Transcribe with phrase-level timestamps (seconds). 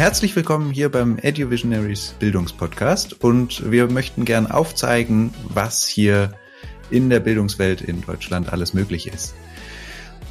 [0.00, 6.32] Herzlich willkommen hier beim EduVisionaries Bildungspodcast und wir möchten gern aufzeigen, was hier
[6.90, 9.34] in der Bildungswelt in Deutschland alles möglich ist.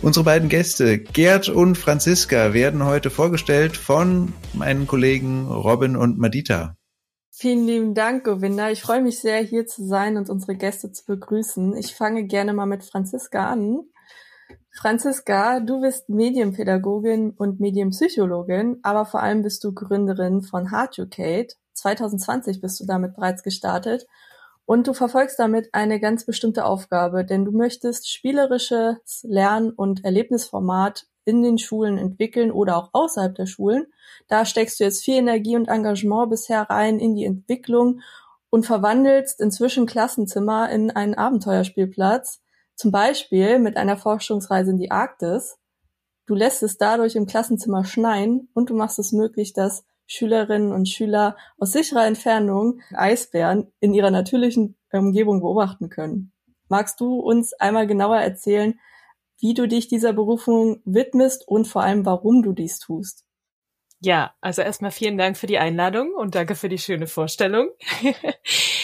[0.02, 6.76] Unsere beiden Gäste, Gerd und Franziska, werden heute vorgestellt von meinen Kollegen Robin und Madita.
[7.30, 8.72] Vielen lieben Dank, Govinda.
[8.72, 11.78] Ich freue mich sehr, hier zu sein und unsere Gäste zu begrüßen.
[11.78, 13.82] Ich fange gerne mal mit Franziska an.
[14.82, 21.58] Franziska, du bist Medienpädagogin und Medienpsychologin, aber vor allem bist du Gründerin von Heartucate.
[21.74, 24.08] 2020 bist du damit bereits gestartet
[24.64, 31.08] und du verfolgst damit eine ganz bestimmte Aufgabe, denn du möchtest spielerisches Lern- und Erlebnisformat
[31.26, 33.88] in den Schulen entwickeln oder auch außerhalb der Schulen.
[34.30, 38.00] Da steckst du jetzt viel Energie und Engagement bisher rein in die Entwicklung
[38.50, 42.40] und verwandelst inzwischen Klassenzimmer in einen Abenteuerspielplatz,
[42.80, 45.58] zum Beispiel mit einer Forschungsreise in die Arktis.
[46.26, 50.88] Du lässt es dadurch im Klassenzimmer schneien und du machst es möglich, dass Schülerinnen und
[50.88, 56.32] Schüler aus sicherer Entfernung Eisbären in ihrer natürlichen Umgebung beobachten können.
[56.70, 58.80] Magst du uns einmal genauer erzählen,
[59.42, 63.26] wie du dich dieser Berufung widmest und vor allem, warum du dies tust.
[64.00, 67.68] Ja, also erstmal vielen Dank für die Einladung und danke für die schöne Vorstellung.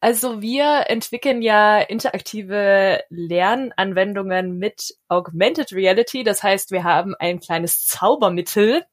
[0.00, 6.22] Also wir entwickeln ja interaktive Lernanwendungen mit Augmented Reality.
[6.22, 8.84] Das heißt, wir haben ein kleines Zaubermittel,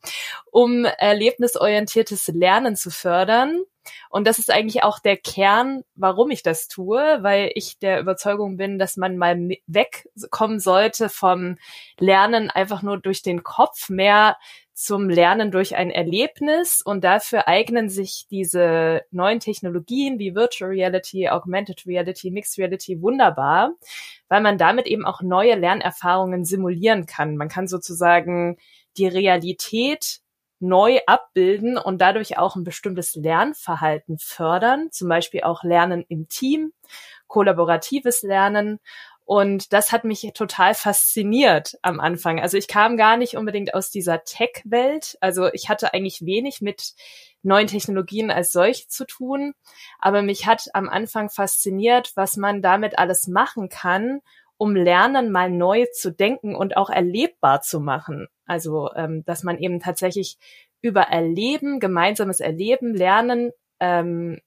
[0.49, 3.63] um erlebnisorientiertes Lernen zu fördern.
[4.09, 8.55] Und das ist eigentlich auch der Kern, warum ich das tue, weil ich der Überzeugung
[8.55, 11.57] bin, dass man mal wegkommen sollte vom
[11.99, 14.37] Lernen einfach nur durch den Kopf, mehr
[14.73, 21.29] zum Lernen durch ein Erlebnis und dafür eignen sich diese neuen Technologien wie Virtual Reality,
[21.29, 23.73] Augmented Reality, Mixed Reality wunderbar,
[24.29, 27.37] weil man damit eben auch neue Lernerfahrungen simulieren kann.
[27.37, 28.57] Man kann sozusagen
[28.97, 30.21] die Realität
[30.59, 36.71] neu abbilden und dadurch auch ein bestimmtes Lernverhalten fördern, zum Beispiel auch Lernen im Team,
[37.27, 38.79] kollaboratives Lernen.
[39.25, 42.39] Und das hat mich total fasziniert am Anfang.
[42.39, 45.17] Also ich kam gar nicht unbedingt aus dieser Tech-Welt.
[45.21, 46.93] Also ich hatte eigentlich wenig mit
[47.41, 49.53] neuen Technologien als solch zu tun.
[49.99, 54.19] Aber mich hat am Anfang fasziniert, was man damit alles machen kann,
[54.57, 58.27] um Lernen mal neu zu denken und auch erlebbar zu machen.
[58.45, 60.37] Also, ähm, dass man eben tatsächlich
[60.81, 64.39] über Erleben, gemeinsames Erleben, Lernen ähm,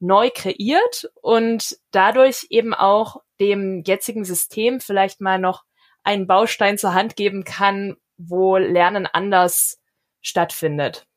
[0.00, 5.64] neu kreiert und dadurch eben auch dem jetzigen System vielleicht mal noch
[6.04, 9.80] einen Baustein zur Hand geben kann, wo Lernen anders
[10.20, 11.07] stattfindet.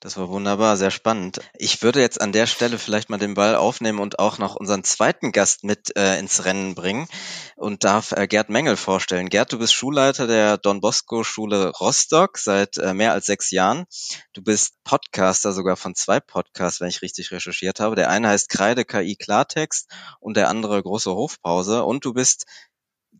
[0.00, 1.40] Das war wunderbar, sehr spannend.
[1.54, 4.84] Ich würde jetzt an der Stelle vielleicht mal den Ball aufnehmen und auch noch unseren
[4.84, 7.08] zweiten Gast mit äh, ins Rennen bringen
[7.56, 9.30] und darf äh, Gerd Mengel vorstellen.
[9.30, 13.86] Gerd, du bist Schulleiter der Don Bosco Schule Rostock seit äh, mehr als sechs Jahren.
[14.34, 17.96] Du bist Podcaster sogar von zwei Podcasts, wenn ich richtig recherchiert habe.
[17.96, 19.90] Der eine heißt Kreide KI Klartext
[20.20, 21.84] und der andere Große Hofpause.
[21.84, 22.44] Und du bist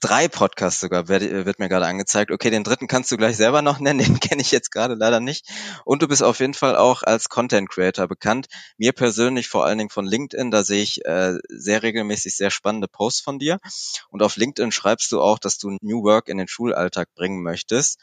[0.01, 2.31] drei Podcasts sogar, wird, wird mir gerade angezeigt.
[2.31, 5.21] Okay, den dritten kannst du gleich selber noch nennen, den kenne ich jetzt gerade leider
[5.21, 5.49] nicht.
[5.85, 8.47] Und du bist auf jeden Fall auch als Content Creator bekannt.
[8.77, 12.89] Mir persönlich vor allen Dingen von LinkedIn, da sehe ich äh, sehr regelmäßig sehr spannende
[12.89, 13.59] Posts von dir.
[14.11, 17.99] Und auf LinkedIn schreibst du auch, dass du New Work in den Schulalltag bringen möchtest.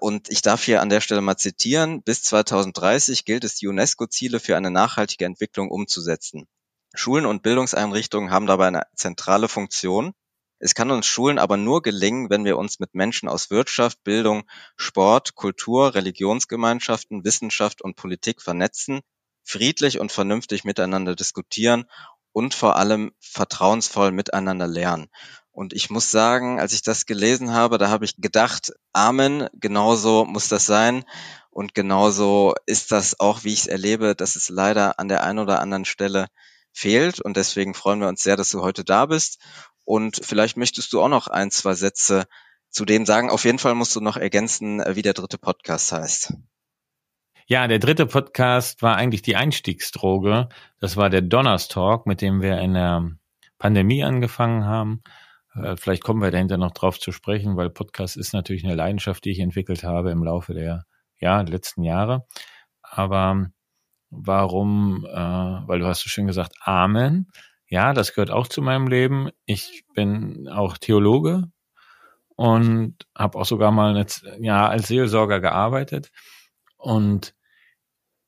[0.00, 4.38] Und ich darf hier an der Stelle mal zitieren, bis 2030 gilt es, die UNESCO-Ziele
[4.38, 6.46] für eine nachhaltige Entwicklung umzusetzen.
[6.94, 10.14] Schulen und Bildungseinrichtungen haben dabei eine zentrale Funktion.
[10.60, 14.44] Es kann uns Schulen aber nur gelingen, wenn wir uns mit Menschen aus Wirtschaft, Bildung,
[14.76, 19.00] Sport, Kultur, Religionsgemeinschaften, Wissenschaft und Politik vernetzen,
[19.44, 21.84] friedlich und vernünftig miteinander diskutieren
[22.32, 25.08] und vor allem vertrauensvoll miteinander lernen.
[25.52, 30.24] Und ich muss sagen, als ich das gelesen habe, da habe ich gedacht, Amen, genauso
[30.24, 31.04] muss das sein.
[31.50, 35.40] Und genauso ist das auch, wie ich es erlebe, dass es leider an der einen
[35.40, 36.28] oder anderen Stelle
[36.78, 37.20] fehlt.
[37.20, 39.40] Und deswegen freuen wir uns sehr, dass du heute da bist
[39.88, 42.26] und vielleicht möchtest du auch noch ein, zwei Sätze
[42.68, 43.30] zu dem sagen.
[43.30, 46.34] Auf jeden Fall musst du noch ergänzen, äh, wie der dritte Podcast heißt.
[47.46, 50.50] Ja, der dritte Podcast war eigentlich die Einstiegsdroge.
[50.78, 53.12] Das war der Donnerstalk, mit dem wir in der
[53.58, 55.02] Pandemie angefangen haben.
[55.54, 59.24] Äh, vielleicht kommen wir dahinter noch drauf zu sprechen, weil Podcast ist natürlich eine Leidenschaft,
[59.24, 60.84] die ich entwickelt habe im Laufe der
[61.18, 62.26] ja, letzten Jahre.
[62.82, 63.46] Aber
[64.10, 65.12] warum, äh,
[65.68, 67.30] weil du hast so schön gesagt, Amen.
[67.68, 69.30] Ja, das gehört auch zu meinem Leben.
[69.44, 71.44] Ich bin auch Theologe
[72.34, 74.06] und habe auch sogar mal eine,
[74.40, 76.10] ja, als Seelsorger gearbeitet.
[76.78, 77.34] Und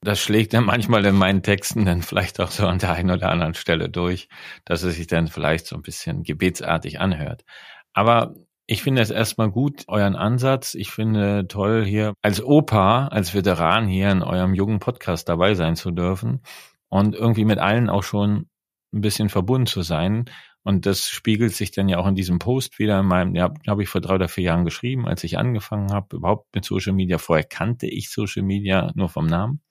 [0.02, 3.30] das schlägt dann manchmal in meinen Texten dann vielleicht auch so an der einen oder
[3.30, 4.28] anderen Stelle durch,
[4.64, 7.44] dass es sich dann vielleicht so ein bisschen gebetsartig anhört.
[7.92, 8.34] Aber
[8.72, 10.76] Ich finde es erstmal gut, euren Ansatz.
[10.76, 15.74] Ich finde toll, hier als Opa, als Veteran hier in eurem jungen Podcast dabei sein
[15.74, 16.42] zu dürfen
[16.88, 18.48] und irgendwie mit allen auch schon
[18.94, 20.26] ein bisschen verbunden zu sein.
[20.62, 23.82] Und das spiegelt sich dann ja auch in diesem Post wieder in meinem, ja, habe
[23.82, 27.18] ich vor drei oder vier Jahren geschrieben, als ich angefangen habe, überhaupt mit Social Media.
[27.18, 29.62] Vorher kannte ich Social Media nur vom Namen.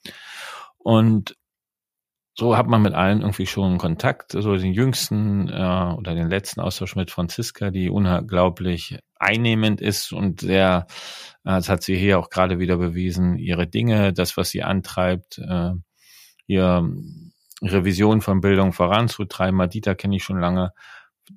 [0.78, 1.38] Und
[2.40, 4.32] so hat man mit allen irgendwie schon Kontakt.
[4.32, 10.40] So den jüngsten äh, oder den letzten Austausch mit Franziska, die unglaublich einnehmend ist und
[10.40, 10.88] sehr,
[11.44, 15.38] äh, das hat sie hier auch gerade wieder bewiesen, ihre Dinge, das, was sie antreibt,
[15.40, 15.72] äh,
[16.48, 16.90] ihr
[17.62, 19.58] ihre Vision von Bildung voranzutreiben.
[19.58, 20.72] Madita kenne ich schon lange.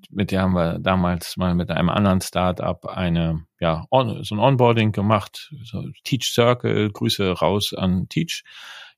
[0.08, 4.38] Mit der haben wir damals mal mit einem anderen Startup eine, ja, on, so ein
[4.38, 5.52] Onboarding gemacht.
[5.64, 8.44] So Teach Circle, Grüße raus an Teach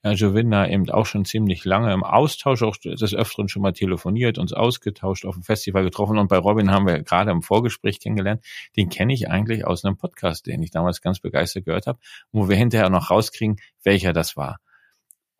[0.04, 4.36] ja, Jovinda eben auch schon ziemlich lange im Austausch, auch des Öfteren schon mal telefoniert,
[4.36, 8.44] uns ausgetauscht, auf dem Festival getroffen und bei Robin haben wir gerade im Vorgespräch kennengelernt.
[8.76, 11.98] Den kenne ich eigentlich aus einem Podcast, den ich damals ganz begeistert gehört habe,
[12.32, 14.58] wo wir hinterher noch rauskriegen, welcher das war.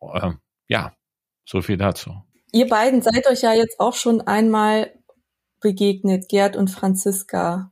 [0.01, 0.93] Ähm, ja,
[1.45, 2.23] so viel dazu.
[2.51, 4.91] Ihr beiden seid euch ja jetzt auch schon einmal
[5.61, 7.71] begegnet, Gerd und Franziska.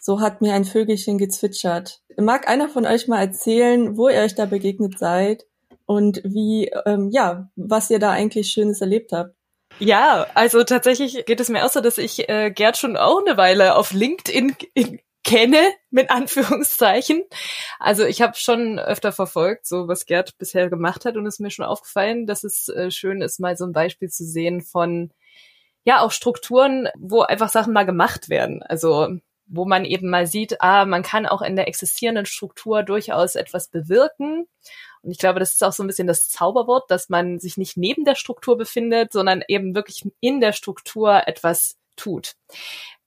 [0.00, 2.00] So hat mir ein Vögelchen gezwitschert.
[2.16, 5.44] Mag einer von euch mal erzählen, wo ihr euch da begegnet seid
[5.86, 9.34] und wie, ähm, ja, was ihr da eigentlich Schönes erlebt habt.
[9.78, 13.36] Ja, also tatsächlich geht es mir auch so, dass ich äh, Gerd schon auch eine
[13.36, 17.24] Weile auf LinkedIn in, kenne, mit Anführungszeichen.
[17.80, 21.50] Also ich habe schon öfter verfolgt, so was Gerd bisher gemacht hat und es mir
[21.50, 25.10] schon aufgefallen, dass es äh, schön ist, mal so ein Beispiel zu sehen von
[25.84, 28.62] ja auch Strukturen, wo einfach Sachen mal gemacht werden.
[28.62, 29.08] Also
[29.46, 33.68] wo man eben mal sieht, ah, man kann auch in der existierenden Struktur durchaus etwas
[33.68, 34.46] bewirken
[35.04, 37.76] und ich glaube, das ist auch so ein bisschen das Zauberwort, dass man sich nicht
[37.76, 42.36] neben der Struktur befindet, sondern eben wirklich in der Struktur etwas tut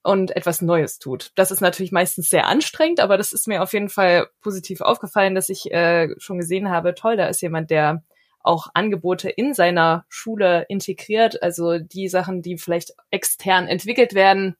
[0.03, 1.31] und etwas Neues tut.
[1.35, 5.35] Das ist natürlich meistens sehr anstrengend, aber das ist mir auf jeden Fall positiv aufgefallen,
[5.35, 8.03] dass ich äh, schon gesehen habe, toll, da ist jemand, der
[8.39, 14.55] auch Angebote in seiner Schule integriert, also die Sachen, die vielleicht extern entwickelt werden,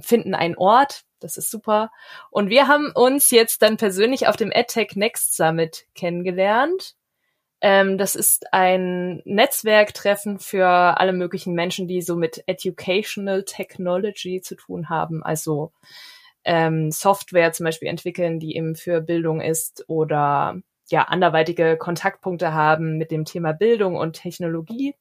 [0.00, 1.90] finden einen Ort, das ist super.
[2.30, 6.94] Und wir haben uns jetzt dann persönlich auf dem EdTech Next Summit kennengelernt.
[7.60, 14.56] Ähm, das ist ein Netzwerktreffen für alle möglichen Menschen, die so mit Educational Technology zu
[14.56, 15.22] tun haben.
[15.22, 15.72] Also
[16.44, 20.60] ähm, Software zum Beispiel entwickeln, die eben für Bildung ist oder
[20.90, 24.94] ja anderweitige Kontaktpunkte haben mit dem Thema Bildung und Technologie.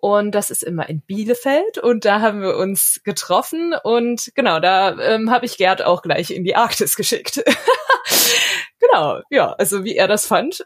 [0.00, 4.96] Und das ist immer in Bielefeld und da haben wir uns getroffen und genau, da
[5.00, 7.42] ähm, habe ich Gerd auch gleich in die Arktis geschickt.
[8.78, 10.64] genau, ja, also wie er das fand,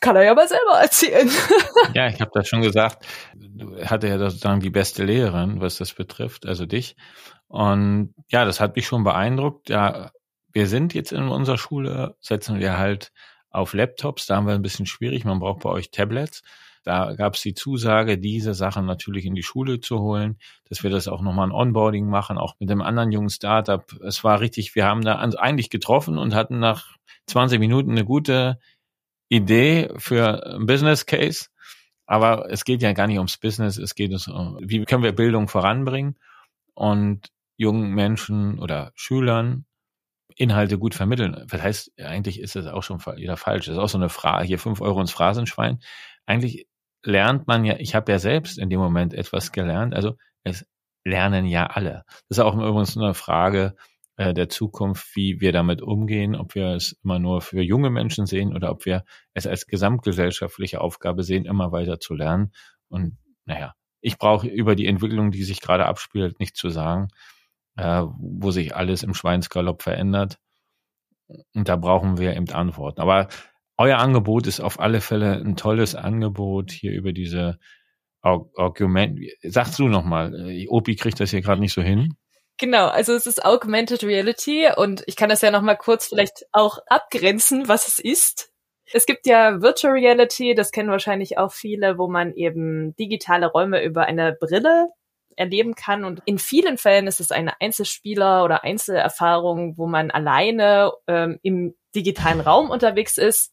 [0.00, 1.30] kann er ja mal selber erzählen.
[1.94, 3.06] ja, ich habe das schon gesagt.
[3.34, 6.96] Du hatte ja sozusagen die beste Lehrerin, was das betrifft, also dich.
[7.48, 9.68] Und ja, das hat mich schon beeindruckt.
[9.68, 10.10] Ja,
[10.52, 13.12] wir sind jetzt in unserer Schule, setzen wir halt
[13.50, 16.42] auf Laptops, da haben wir ein bisschen schwierig, man braucht bei euch Tablets.
[16.84, 20.38] Da gab es die Zusage, diese Sachen natürlich in die Schule zu holen,
[20.68, 23.84] dass wir das auch nochmal ein Onboarding machen, auch mit dem anderen jungen Startup.
[24.02, 26.96] Es war richtig, wir haben da eigentlich getroffen und hatten nach
[27.26, 28.58] 20 Minuten eine gute
[29.28, 31.46] Idee für ein Business Case.
[32.06, 35.48] Aber es geht ja gar nicht ums Business, es geht um, wie können wir Bildung
[35.48, 36.18] voranbringen
[36.74, 39.66] und jungen Menschen oder Schülern
[40.36, 41.46] Inhalte gut vermitteln.
[41.48, 43.66] Das heißt, eigentlich ist das auch schon wieder falsch.
[43.66, 45.80] Das ist auch so eine Frage, hier fünf Euro ins Phrasenschwein.
[46.26, 46.66] Eigentlich
[47.04, 50.66] lernt man ja, ich habe ja selbst in dem Moment etwas gelernt, also es
[51.04, 52.04] lernen ja alle.
[52.28, 53.74] Das ist auch übrigens eine Frage
[54.16, 58.26] äh, der Zukunft, wie wir damit umgehen, ob wir es immer nur für junge Menschen
[58.26, 59.04] sehen oder ob wir
[59.34, 62.52] es als gesamtgesellschaftliche Aufgabe sehen, immer weiter zu lernen.
[62.88, 63.16] Und
[63.46, 67.08] naja, ich brauche über die Entwicklung, die sich gerade abspielt, nicht zu sagen,
[67.76, 70.38] äh, wo sich alles im Schweinsgalopp verändert.
[71.54, 73.00] Und da brauchen wir eben Antworten.
[73.00, 73.28] Aber
[73.78, 77.58] euer Angebot ist auf alle Fälle ein tolles Angebot hier über diese
[78.22, 79.18] Argument.
[79.42, 82.16] Sagst du nochmal, äh, Opi kriegt das hier gerade nicht so hin.
[82.58, 86.78] Genau, also es ist Augmented Reality und ich kann das ja nochmal kurz vielleicht auch
[86.86, 88.52] abgrenzen, was es ist.
[88.92, 93.82] Es gibt ja Virtual Reality, das kennen wahrscheinlich auch viele, wo man eben digitale Räume
[93.82, 94.90] über eine Brille
[95.36, 96.04] erleben kann.
[96.04, 101.74] Und in vielen Fällen ist es eine Einzelspieler- oder Einzelerfahrung, wo man alleine ähm, im
[101.94, 103.52] digitalen Raum unterwegs ist.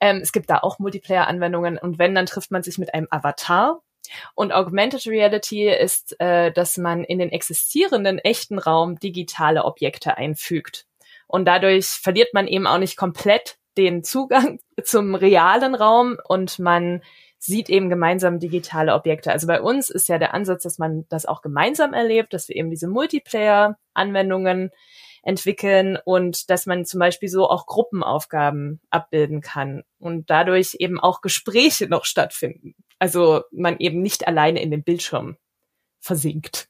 [0.00, 3.80] Ähm, es gibt da auch Multiplayer-Anwendungen und wenn, dann trifft man sich mit einem Avatar.
[4.34, 10.86] Und Augmented Reality ist, äh, dass man in den existierenden echten Raum digitale Objekte einfügt.
[11.26, 17.02] Und dadurch verliert man eben auch nicht komplett den Zugang zum realen Raum und man
[17.38, 19.30] sieht eben gemeinsam digitale Objekte.
[19.30, 22.56] Also bei uns ist ja der Ansatz, dass man das auch gemeinsam erlebt, dass wir
[22.56, 24.70] eben diese Multiplayer-Anwendungen
[25.26, 31.20] entwickeln und dass man zum Beispiel so auch Gruppenaufgaben abbilden kann und dadurch eben auch
[31.20, 32.76] Gespräche noch stattfinden.
[32.98, 35.36] Also man eben nicht alleine in den Bildschirm
[36.00, 36.68] versinkt.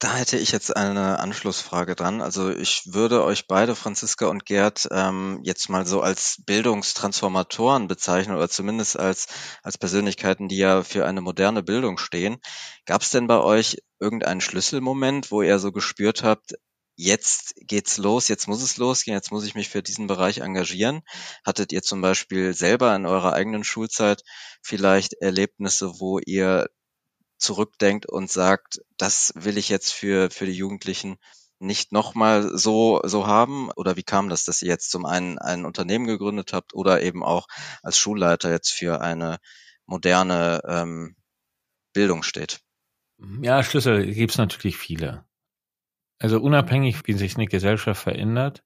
[0.00, 2.20] Da hätte ich jetzt eine Anschlussfrage dran.
[2.20, 8.34] Also ich würde euch beide, Franziska und Gerd, ähm, jetzt mal so als Bildungstransformatoren bezeichnen
[8.34, 9.28] oder zumindest als,
[9.62, 12.38] als Persönlichkeiten, die ja für eine moderne Bildung stehen.
[12.84, 16.54] Gab es denn bei euch irgendeinen Schlüsselmoment, wo ihr so gespürt habt,
[17.02, 21.02] jetzt geht's los, jetzt muss es losgehen, jetzt muss ich mich für diesen Bereich engagieren?
[21.44, 24.22] Hattet ihr zum Beispiel selber in eurer eigenen Schulzeit
[24.62, 26.68] vielleicht Erlebnisse, wo ihr
[27.38, 31.18] zurückdenkt und sagt, das will ich jetzt für, für die Jugendlichen
[31.58, 33.70] nicht nochmal so, so haben?
[33.72, 37.24] Oder wie kam das, dass ihr jetzt zum einen ein Unternehmen gegründet habt oder eben
[37.24, 37.48] auch
[37.82, 39.38] als Schulleiter jetzt für eine
[39.86, 41.16] moderne ähm,
[41.92, 42.60] Bildung steht?
[43.42, 45.24] Ja, Schlüssel gibt's natürlich viele.
[46.22, 48.62] Also unabhängig, wie sich eine Gesellschaft verändert,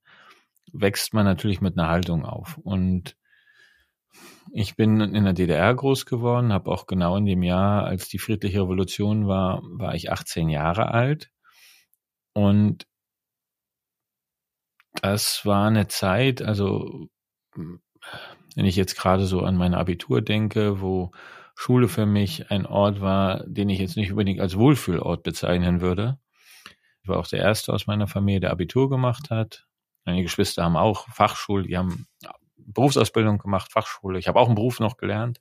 [0.75, 2.59] wächst man natürlich mit einer Haltung auf.
[2.59, 3.17] Und
[4.53, 8.19] ich bin in der DDR groß geworden, habe auch genau in dem Jahr, als die
[8.19, 11.31] friedliche Revolution war, war ich 18 Jahre alt.
[12.35, 12.87] Und
[15.01, 17.09] das war eine Zeit, also
[17.55, 21.11] wenn ich jetzt gerade so an mein Abitur denke, wo
[21.55, 26.19] Schule für mich ein Ort war, den ich jetzt nicht unbedingt als Wohlfühlort bezeichnen würde.
[27.07, 29.65] Ich war auch der Erste aus meiner Familie, der Abitur gemacht hat.
[30.05, 32.09] Meine Geschwister haben auch Fachschule, die haben
[32.57, 34.19] Berufsausbildung gemacht, Fachschule.
[34.19, 35.41] Ich habe auch einen Beruf noch gelernt,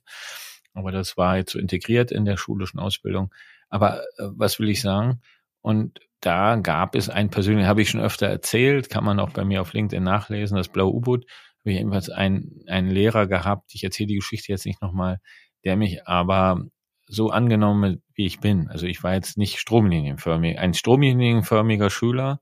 [0.74, 3.34] aber das war jetzt so integriert in der schulischen Ausbildung.
[3.68, 5.22] Aber äh, was will ich sagen?
[5.60, 9.44] Und da gab es ein persönlich, habe ich schon öfter erzählt, kann man auch bei
[9.44, 11.26] mir auf LinkedIn nachlesen, das blaue U-Boot,
[11.62, 15.18] habe ich jedenfalls einen, einen Lehrer gehabt, ich erzähle die Geschichte jetzt nicht nochmal,
[15.64, 16.64] der mich aber
[17.08, 18.68] so angenommen, wie ich bin.
[18.68, 22.40] Also ich war jetzt nicht stromlinienförmig, ein stromlinienförmiger Schüler,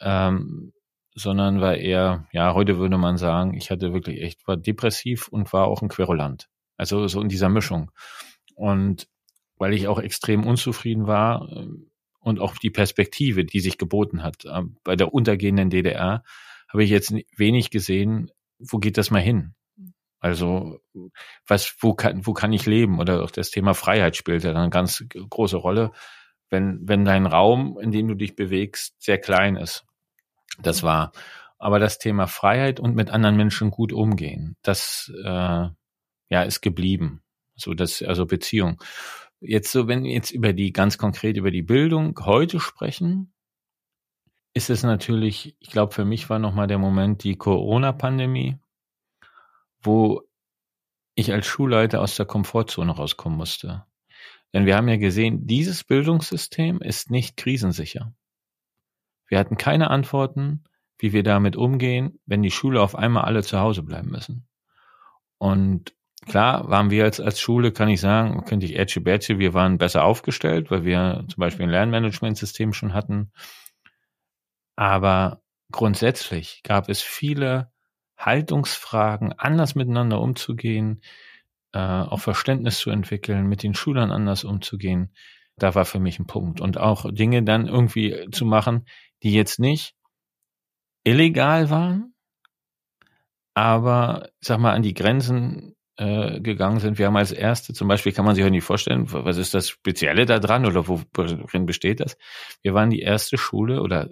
[0.00, 0.72] ähm,
[1.14, 5.52] sondern war eher, ja, heute würde man sagen, ich hatte wirklich echt, war depressiv und
[5.52, 6.48] war auch ein Querulant.
[6.76, 7.90] Also so in dieser Mischung.
[8.54, 9.08] Und
[9.58, 11.68] weil ich auch extrem unzufrieden war äh,
[12.20, 16.22] und auch die Perspektive, die sich geboten hat, äh, bei der untergehenden DDR,
[16.68, 19.54] habe ich jetzt wenig gesehen, wo geht das mal hin?
[20.22, 20.78] Also
[21.48, 23.00] was, wo kann, wo kann ich leben?
[23.00, 25.90] Oder auch das Thema Freiheit spielt ja eine ganz große Rolle,
[26.48, 29.84] wenn, wenn dein Raum, in dem du dich bewegst, sehr klein ist.
[30.62, 31.10] Das war.
[31.58, 35.68] Aber das Thema Freiheit und mit anderen Menschen gut umgehen, das äh,
[36.28, 37.22] ja ist geblieben.
[37.56, 38.80] So das also Beziehung.
[39.40, 43.32] Jetzt so, wenn wir jetzt über die ganz konkret über die Bildung heute sprechen,
[44.54, 48.58] ist es natürlich, ich glaube, für mich war nochmal der Moment die Corona-Pandemie,
[49.82, 50.22] wo
[51.14, 53.84] ich als Schulleiter aus der Komfortzone rauskommen musste.
[54.52, 58.14] Denn wir haben ja gesehen, dieses Bildungssystem ist nicht krisensicher.
[59.26, 60.64] Wir hatten keine Antworten,
[60.98, 64.46] wie wir damit umgehen, wenn die Schule auf einmal alle zu Hause bleiben müssen.
[65.38, 65.94] Und
[66.26, 69.78] klar waren wir als, als Schule, kann ich sagen, könnte ich Ätsche Bärtsche, wir waren
[69.78, 73.32] besser aufgestellt, weil wir zum Beispiel ein Lernmanagementsystem schon hatten.
[74.76, 77.71] Aber grundsätzlich gab es viele
[78.24, 81.02] Haltungsfragen, anders miteinander umzugehen,
[81.72, 85.12] äh, auch Verständnis zu entwickeln, mit den Schülern anders umzugehen.
[85.56, 86.60] Da war für mich ein Punkt.
[86.60, 88.86] Und auch Dinge dann irgendwie zu machen,
[89.22, 89.94] die jetzt nicht
[91.04, 92.14] illegal waren,
[93.54, 96.98] aber sag mal an die Grenzen äh, gegangen sind.
[96.98, 99.68] Wir haben als erste, zum Beispiel kann man sich auch nicht vorstellen, was ist das
[99.68, 102.16] Spezielle da dran oder worin besteht das?
[102.62, 104.08] Wir waren die erste Schule oder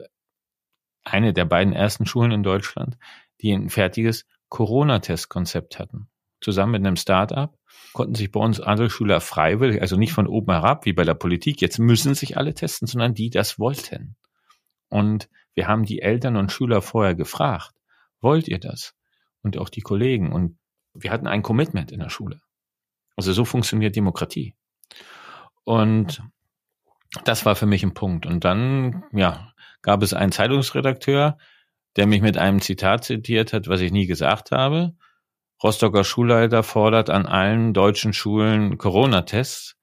[1.05, 2.99] eine der beiden ersten Schulen in Deutschland,
[3.43, 6.09] die ein fertiges Corona-Testkonzept hatten.
[6.41, 7.59] Zusammen mit einem Start-up
[7.93, 11.15] konnten sich bei uns alle Schüler freiwillig, also nicht von oben herab wie bei der
[11.15, 14.17] Politik, jetzt müssen sich alle testen, sondern die das wollten.
[14.89, 17.75] Und wir haben die Eltern und Schüler vorher gefragt,
[18.21, 18.95] wollt ihr das?
[19.43, 20.33] Und auch die Kollegen.
[20.33, 20.59] Und
[20.95, 22.41] wir hatten ein Commitment in der Schule.
[23.17, 24.55] Also so funktioniert Demokratie.
[25.65, 26.23] Und
[27.25, 28.27] das war für mich ein Punkt.
[28.27, 31.39] Und dann, ja, gab es einen Zeitungsredakteur,
[31.97, 34.95] der mich mit einem Zitat zitiert hat, was ich nie gesagt habe.
[35.63, 39.77] Rostocker Schulleiter fordert an allen deutschen Schulen Corona-Tests.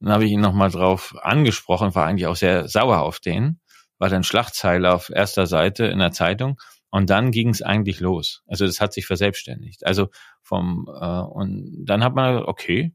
[0.00, 3.60] Dann habe ich ihn nochmal drauf angesprochen, war eigentlich auch sehr sauer auf den
[3.98, 6.60] war dann Schlagzeile auf erster Seite in der Zeitung
[6.90, 8.42] und dann ging es eigentlich los.
[8.46, 9.86] Also das hat sich verselbstständigt.
[9.86, 10.08] Also
[10.42, 12.94] vom äh, und dann hat man okay,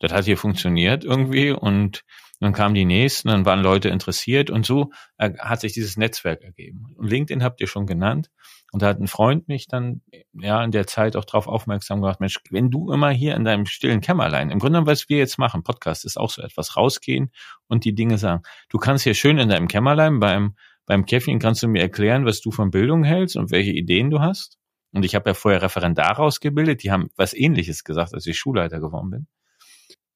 [0.00, 2.04] das hat hier funktioniert irgendwie und
[2.40, 6.42] dann kamen die nächsten, dann waren Leute interessiert und so äh, hat sich dieses Netzwerk
[6.42, 6.86] ergeben.
[6.96, 8.30] Und LinkedIn habt ihr schon genannt.
[8.70, 10.02] Und da hat ein Freund mich dann
[10.34, 13.66] ja in der Zeit auch darauf aufmerksam gemacht, Mensch, wenn du immer hier in deinem
[13.66, 17.32] stillen Kämmerlein, im Grunde was wir jetzt machen, Podcast ist auch so etwas, rausgehen
[17.66, 18.42] und die Dinge sagen.
[18.68, 20.54] Du kannst hier schön in deinem Kämmerlein beim,
[20.86, 24.20] beim Käffchen kannst du mir erklären, was du von Bildung hältst und welche Ideen du
[24.20, 24.58] hast.
[24.92, 28.80] Und ich habe ja vorher Referendar ausgebildet, die haben was ähnliches gesagt, als ich Schulleiter
[28.80, 29.26] geworden bin.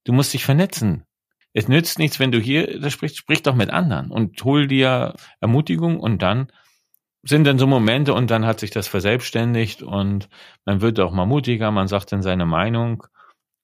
[0.04, 1.04] Du musst dich vernetzen.
[1.54, 5.14] Es nützt nichts, wenn du hier da sprichst, sprich doch mit anderen und hol dir
[5.40, 6.50] Ermutigung und dann
[7.24, 10.28] sind dann so Momente und dann hat sich das verselbstständigt und
[10.64, 13.04] man wird auch mal mutiger, man sagt dann seine Meinung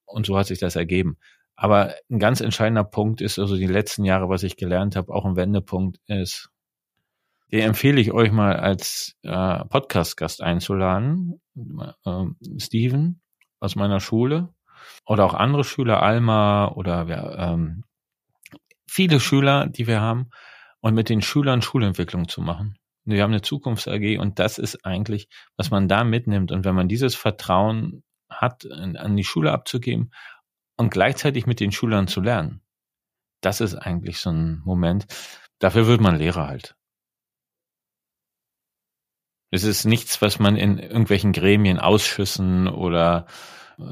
[0.05, 1.17] und so hat sich das ergeben.
[1.55, 5.25] Aber ein ganz entscheidender Punkt ist also die letzten Jahre, was ich gelernt habe, auch
[5.25, 6.49] ein Wendepunkt ist,
[7.51, 11.41] den empfehle ich euch mal als äh, Podcast-Gast einzuladen,
[12.05, 12.25] äh,
[12.59, 13.21] Steven
[13.59, 14.53] aus meiner Schule
[15.05, 17.83] oder auch andere Schüler, Alma oder wir, ähm,
[18.87, 20.29] viele Schüler, die wir haben
[20.81, 22.77] und mit den Schülern Schulentwicklung zu machen.
[23.05, 26.51] Wir haben eine Zukunfts-AG und das ist eigentlich, was man da mitnimmt.
[26.51, 30.11] Und wenn man dieses Vertrauen hat, an die Schule abzugeben
[30.77, 32.61] und gleichzeitig mit den Schülern zu lernen,
[33.41, 35.07] das ist eigentlich so ein Moment.
[35.59, 36.75] Dafür wird man Lehrer halt.
[39.51, 43.25] Es ist nichts, was man in irgendwelchen Gremien, Ausschüssen oder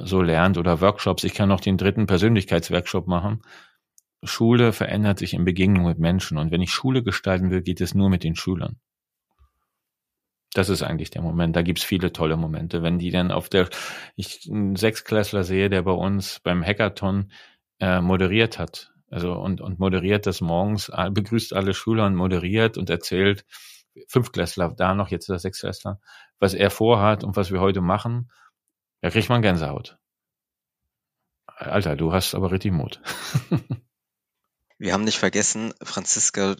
[0.03, 1.23] so lernt oder Workshops.
[1.23, 3.41] Ich kann noch den dritten Persönlichkeitsworkshop machen.
[4.23, 6.37] Schule verändert sich in Begegnung mit Menschen.
[6.37, 8.79] Und wenn ich Schule gestalten will, geht es nur mit den Schülern.
[10.53, 11.55] Das ist eigentlich der Moment.
[11.55, 12.81] Da gibt's viele tolle Momente.
[12.81, 13.69] Wenn die dann auf der,
[14.15, 17.31] ich einen Sechsklässler sehe, der bei uns beim Hackathon
[17.79, 18.91] äh, moderiert hat.
[19.09, 23.45] Also und, und moderiert das morgens, begrüßt alle Schüler und moderiert und erzählt,
[24.09, 25.99] Fünfklässler, da noch jetzt der Sechsklässler,
[26.39, 28.29] was er vorhat und was wir heute machen,
[29.01, 29.97] da kriegt man Gänsehaut.
[31.45, 33.01] Alter, du hast aber richtig Mut.
[34.77, 36.55] wir haben nicht vergessen, Franziska,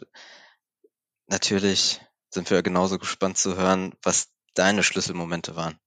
[1.28, 5.80] natürlich sind wir genauso gespannt zu hören, was deine Schlüsselmomente waren.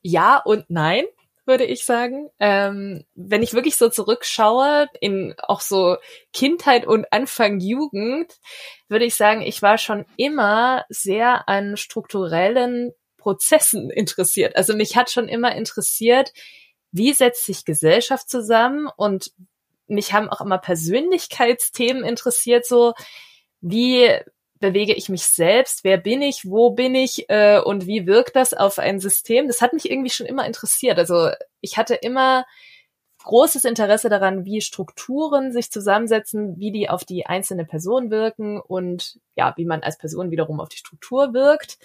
[0.00, 1.04] Ja und nein
[1.48, 2.30] würde ich sagen.
[2.38, 5.96] Ähm, wenn ich wirklich so zurückschaue in auch so
[6.32, 8.32] Kindheit und Anfang Jugend,
[8.88, 14.56] würde ich sagen, ich war schon immer sehr an strukturellen Prozessen interessiert.
[14.56, 16.32] Also mich hat schon immer interessiert,
[16.90, 19.32] wie setzt sich Gesellschaft zusammen und
[19.86, 22.94] mich haben auch immer Persönlichkeitsthemen interessiert, so
[23.60, 24.08] wie
[24.60, 28.54] bewege ich mich selbst, wer bin ich, wo bin ich äh, und wie wirkt das
[28.54, 29.46] auf ein System.
[29.46, 30.98] Das hat mich irgendwie schon immer interessiert.
[30.98, 32.44] Also ich hatte immer
[33.22, 39.20] großes Interesse daran, wie Strukturen sich zusammensetzen, wie die auf die einzelne Person wirken und
[39.36, 41.78] ja, wie man als Person wiederum auf die Struktur wirkt.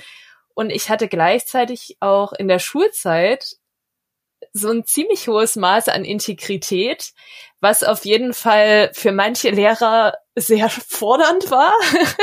[0.54, 3.58] Und ich hatte gleichzeitig auch in der Schulzeit
[4.52, 7.14] so ein ziemlich hohes Maß an Integrität,
[7.60, 11.72] was auf jeden Fall für manche Lehrer sehr fordernd war.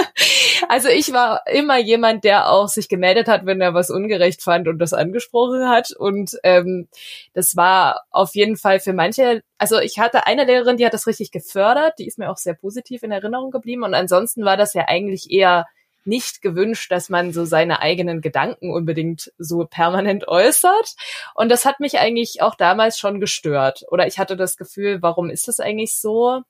[0.68, 4.68] also ich war immer jemand, der auch sich gemeldet hat, wenn er was ungerecht fand
[4.68, 5.92] und das angesprochen hat.
[5.92, 6.88] Und ähm,
[7.32, 11.06] das war auf jeden Fall für manche, also ich hatte eine Lehrerin, die hat das
[11.06, 13.84] richtig gefördert, die ist mir auch sehr positiv in Erinnerung geblieben.
[13.84, 15.66] Und ansonsten war das ja eigentlich eher
[16.04, 20.94] nicht gewünscht, dass man so seine eigenen Gedanken unbedingt so permanent äußert.
[21.34, 23.84] Und das hat mich eigentlich auch damals schon gestört.
[23.90, 26.42] Oder ich hatte das Gefühl, warum ist das eigentlich so?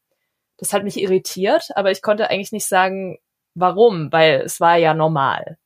[0.57, 3.19] Das hat mich irritiert, aber ich konnte eigentlich nicht sagen,
[3.55, 5.59] warum, weil es war ja normal.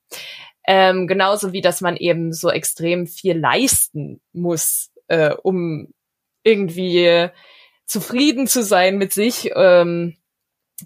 [0.67, 5.93] Ähm, genauso wie, dass man eben so extrem viel leisten muss, äh, um
[6.43, 7.29] irgendwie
[7.87, 9.51] zufrieden zu sein mit sich.
[9.55, 10.17] Ähm,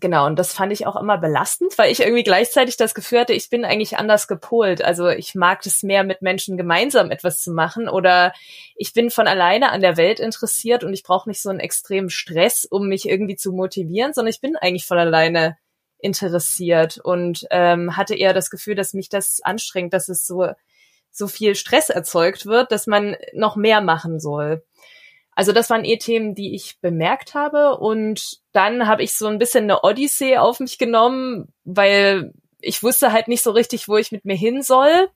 [0.01, 3.33] Genau, und das fand ich auch immer belastend, weil ich irgendwie gleichzeitig das Gefühl hatte,
[3.33, 4.83] ich bin eigentlich anders gepolt.
[4.83, 8.33] Also ich mag es mehr, mit Menschen gemeinsam etwas zu machen oder
[8.77, 12.11] ich bin von alleine an der Welt interessiert und ich brauche nicht so einen extremen
[12.11, 15.57] Stress, um mich irgendwie zu motivieren, sondern ich bin eigentlich von alleine
[15.99, 20.49] interessiert und ähm, hatte eher das Gefühl, dass mich das anstrengt, dass es so
[21.11, 24.63] so viel Stress erzeugt wird, dass man noch mehr machen soll.
[25.39, 27.79] Also das waren eh Themen, die ich bemerkt habe.
[27.79, 33.13] Und dann habe ich so ein bisschen eine Odyssee auf mich genommen, weil ich wusste
[33.13, 35.09] halt nicht so richtig, wo ich mit mir hin soll.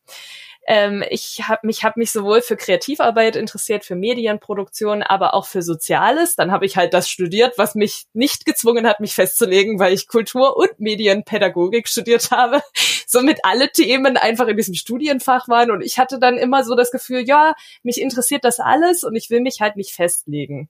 [0.67, 5.63] Ähm, ich habe mich, hab mich sowohl für Kreativarbeit interessiert, für Medienproduktion, aber auch für
[5.63, 6.37] Soziales.
[6.37, 10.07] Dann habe ich halt das studiert, was mich nicht gezwungen hat, mich festzulegen, weil ich
[10.07, 12.63] Kultur- und Medienpädagogik studiert habe.
[13.07, 15.71] Somit alle Themen einfach in diesem Studienfach waren.
[15.71, 19.31] Und ich hatte dann immer so das Gefühl, ja, mich interessiert das alles und ich
[19.31, 20.69] will mich halt nicht festlegen.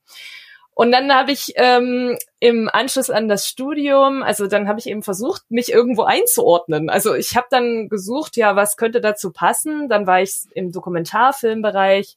[0.74, 5.02] Und dann habe ich ähm, im Anschluss an das Studium, also dann habe ich eben
[5.02, 6.88] versucht, mich irgendwo einzuordnen.
[6.88, 9.88] Also ich habe dann gesucht, ja, was könnte dazu passen?
[9.90, 12.16] Dann war ich im Dokumentarfilmbereich.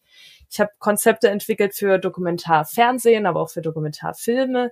[0.50, 4.72] Ich habe Konzepte entwickelt für Dokumentarfernsehen, aber auch für Dokumentarfilme.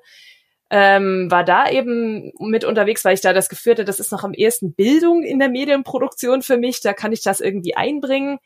[0.69, 4.23] ähm, war da eben mit unterwegs, weil ich da das Gefühl hatte, das ist noch
[4.23, 8.39] am ehesten Bildung in der Medienproduktion für mich, da kann ich das irgendwie einbringen.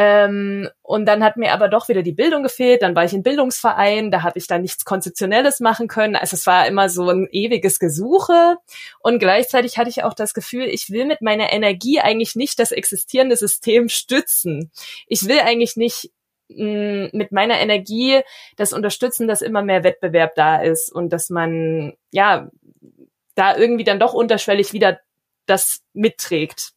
[0.00, 2.82] Ähm, und dann hat mir aber doch wieder die Bildung gefehlt.
[2.82, 6.14] Dann war ich im Bildungsverein, da habe ich dann nichts Konzeptionelles machen können.
[6.14, 8.58] Also es war immer so ein ewiges Gesuche.
[9.00, 12.70] Und gleichzeitig hatte ich auch das Gefühl, ich will mit meiner Energie eigentlich nicht das
[12.70, 14.70] existierende System stützen.
[15.08, 16.12] Ich will eigentlich nicht
[16.48, 18.20] mm, mit meiner Energie
[18.54, 22.48] das unterstützen, dass immer mehr Wettbewerb da ist und dass man ja
[23.34, 25.00] da irgendwie dann doch unterschwellig wieder
[25.46, 26.74] das mitträgt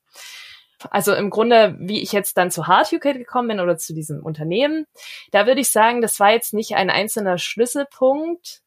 [0.90, 4.24] also im Grunde, wie ich jetzt dann zu Hard UK gekommen bin oder zu diesem
[4.24, 4.86] Unternehmen,
[5.32, 8.62] da würde ich sagen, das war jetzt nicht ein einzelner Schlüsselpunkt,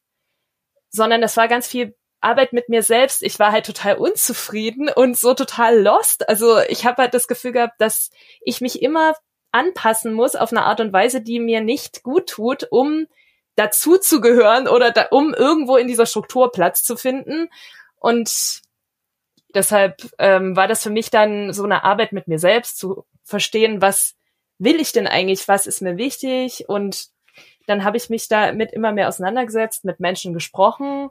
[0.89, 3.21] sondern das war ganz viel Arbeit mit mir selbst.
[3.21, 6.27] Ich war halt total unzufrieden und so total lost.
[6.27, 8.09] Also ich habe halt das Gefühl gehabt, dass
[8.41, 9.13] ich mich immer
[9.51, 13.07] anpassen muss auf eine Art und Weise, die mir nicht gut tut, um
[13.55, 17.49] dazu zu gehören oder da, um irgendwo in dieser Struktur Platz zu finden.
[17.99, 18.61] Und
[19.55, 23.81] Deshalb ähm, war das für mich dann so eine Arbeit mit mir selbst zu verstehen,
[23.81, 24.15] was
[24.59, 26.65] will ich denn eigentlich, was ist mir wichtig?
[26.67, 27.07] Und
[27.65, 31.09] dann habe ich mich damit immer mehr auseinandergesetzt, mit Menschen gesprochen.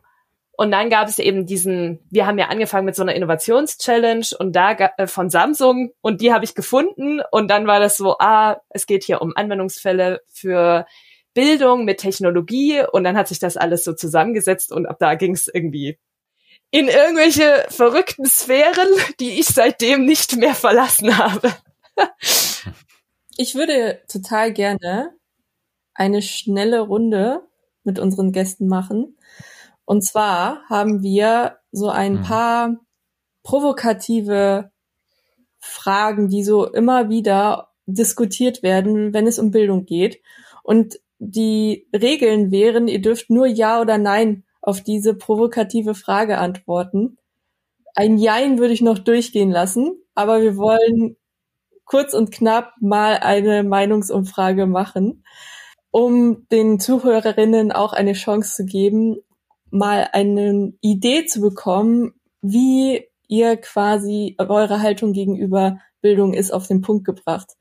[0.56, 4.54] Und dann gab es eben diesen, wir haben ja angefangen mit so einer Innovations-Challenge und
[4.54, 7.22] da äh, von Samsung und die habe ich gefunden.
[7.32, 10.86] Und dann war das so, ah, es geht hier um Anwendungsfälle für
[11.32, 12.82] Bildung mit Technologie.
[12.92, 15.98] Und dann hat sich das alles so zusammengesetzt und ab da ging es irgendwie
[16.74, 18.88] in irgendwelche verrückten Sphären,
[19.20, 21.54] die ich seitdem nicht mehr verlassen habe.
[23.36, 25.14] ich würde total gerne
[25.94, 27.46] eine schnelle Runde
[27.84, 29.16] mit unseren Gästen machen.
[29.84, 32.22] Und zwar haben wir so ein mhm.
[32.22, 32.76] paar
[33.44, 34.72] provokative
[35.60, 40.20] Fragen, die so immer wieder diskutiert werden, wenn es um Bildung geht.
[40.64, 47.18] Und die Regeln wären, ihr dürft nur Ja oder Nein auf diese provokative Frage antworten.
[47.94, 51.16] Ein Jein würde ich noch durchgehen lassen, aber wir wollen
[51.84, 55.22] kurz und knapp mal eine Meinungsumfrage machen,
[55.90, 59.18] um den Zuhörerinnen auch eine Chance zu geben,
[59.70, 66.80] mal eine Idee zu bekommen, wie ihr quasi eure Haltung gegenüber Bildung ist auf den
[66.80, 67.52] Punkt gebracht.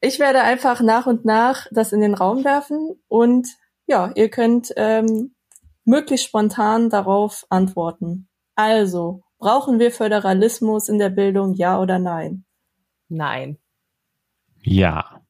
[0.00, 3.48] Ich werde einfach nach und nach das in den Raum werfen und
[3.86, 5.33] ja, ihr könnt ähm,
[5.84, 8.28] möglichst spontan darauf antworten.
[8.54, 12.44] Also, brauchen wir Föderalismus in der Bildung, ja oder nein?
[13.08, 13.58] Nein.
[14.62, 15.20] Ja.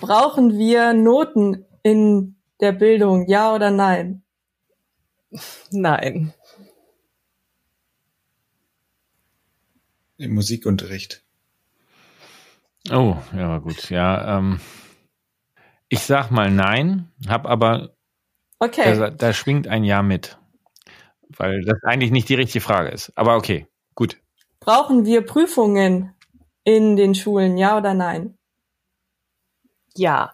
[0.00, 4.22] Brauchen wir Noten in der Bildung, ja oder nein?
[5.70, 6.32] Nein.
[10.16, 11.24] Im Musikunterricht.
[12.90, 13.90] Oh, ja, gut.
[13.90, 14.60] Ja, ähm,
[15.88, 17.93] ich sag mal nein, hab aber
[18.64, 18.96] Okay.
[18.96, 20.38] Da, da schwingt ein Ja mit.
[21.28, 23.12] Weil das eigentlich nicht die richtige Frage ist.
[23.14, 24.20] Aber okay, gut.
[24.60, 26.14] Brauchen wir Prüfungen
[26.64, 28.38] in den Schulen, ja oder nein?
[29.96, 30.32] Ja.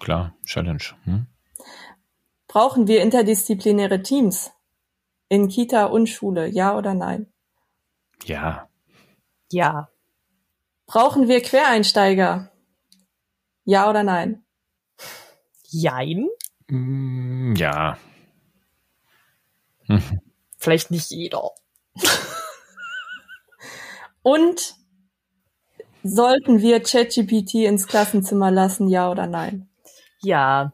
[0.00, 0.82] Klar, Challenge.
[1.04, 1.26] Hm?
[2.48, 4.50] Brauchen wir interdisziplinäre Teams
[5.28, 7.32] in Kita und Schule, ja oder nein?
[8.24, 8.68] Ja.
[9.52, 9.88] Ja.
[10.86, 12.50] Brauchen wir Quereinsteiger?
[13.64, 14.44] Ja oder nein?
[15.68, 16.28] Jein.
[16.68, 17.98] Mm, ja.
[20.58, 21.50] Vielleicht nicht jeder.
[24.22, 24.74] Und
[26.02, 29.68] sollten wir ChatGPT ins Klassenzimmer lassen, ja oder nein?
[30.20, 30.72] Ja.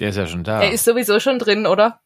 [0.00, 0.62] Der ist ja schon da.
[0.62, 2.00] Er ist sowieso schon drin, oder?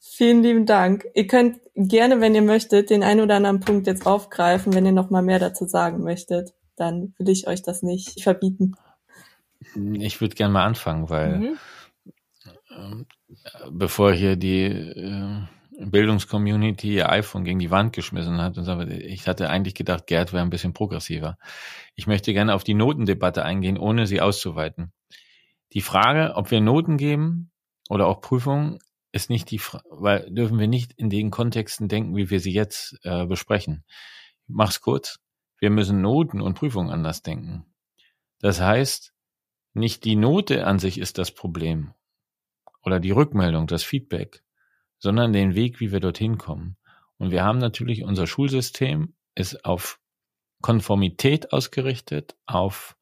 [0.00, 1.06] Vielen lieben Dank.
[1.14, 4.92] Ihr könnt gerne, wenn ihr möchtet, den einen oder anderen Punkt jetzt aufgreifen, wenn ihr
[4.92, 6.54] noch mal mehr dazu sagen möchtet.
[6.76, 8.76] Dann will ich euch das nicht verbieten.
[9.74, 11.56] Ich würde gerne mal anfangen, weil mhm.
[12.70, 15.42] äh, bevor hier die äh,
[15.78, 20.32] Bildungscommunity ihr iPhone gegen die Wand geschmissen hat und so, ich hatte eigentlich gedacht, Gerd
[20.32, 21.38] wäre ein bisschen progressiver.
[21.94, 24.92] Ich möchte gerne auf die Notendebatte eingehen, ohne sie auszuweiten.
[25.72, 27.50] Die Frage, ob wir Noten geben
[27.88, 28.78] oder auch Prüfungen,
[29.12, 32.52] ist nicht die Frage, weil dürfen wir nicht in den Kontexten denken, wie wir sie
[32.52, 33.84] jetzt äh, besprechen.
[34.46, 35.18] mach's kurz.
[35.60, 37.64] Wir müssen Noten und Prüfungen anders denken.
[38.40, 39.12] Das heißt,
[39.78, 41.94] nicht die Note an sich ist das Problem
[42.82, 44.42] oder die Rückmeldung, das Feedback,
[44.98, 46.76] sondern den Weg, wie wir dorthin kommen.
[47.18, 50.00] Und wir haben natürlich unser Schulsystem ist auf
[50.60, 52.96] Konformität ausgerichtet, auf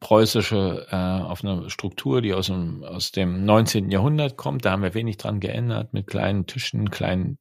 [0.00, 3.90] preußische, äh, auf eine Struktur, die aus dem, aus dem 19.
[3.90, 4.64] Jahrhundert kommt.
[4.64, 7.38] Da haben wir wenig dran geändert mit kleinen Tischen, kleinen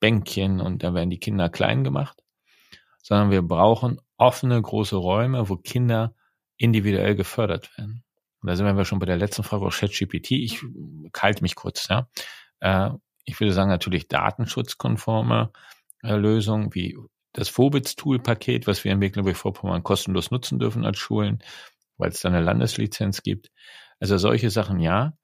[0.00, 2.22] Bänkchen und da werden die Kinder klein gemacht.
[3.02, 6.14] Sondern wir brauchen offene, große Räume, wo Kinder
[6.62, 8.04] individuell gefördert werden.
[8.40, 10.62] und da sind wir schon bei der letzten Frage auch ChatGPT, ich
[11.16, 12.08] halte mich kurz, ja.
[12.60, 12.90] Äh,
[13.24, 15.52] ich würde sagen, natürlich datenschutzkonforme
[16.02, 16.96] äh, Lösungen wie
[17.32, 21.42] das Vobitz-Tool-Paket, was wir in Mecklenburg-Vorpommern kostenlos nutzen dürfen als Schulen,
[21.96, 23.50] weil es da eine Landeslizenz gibt.
[24.00, 25.14] Also solche Sachen ja,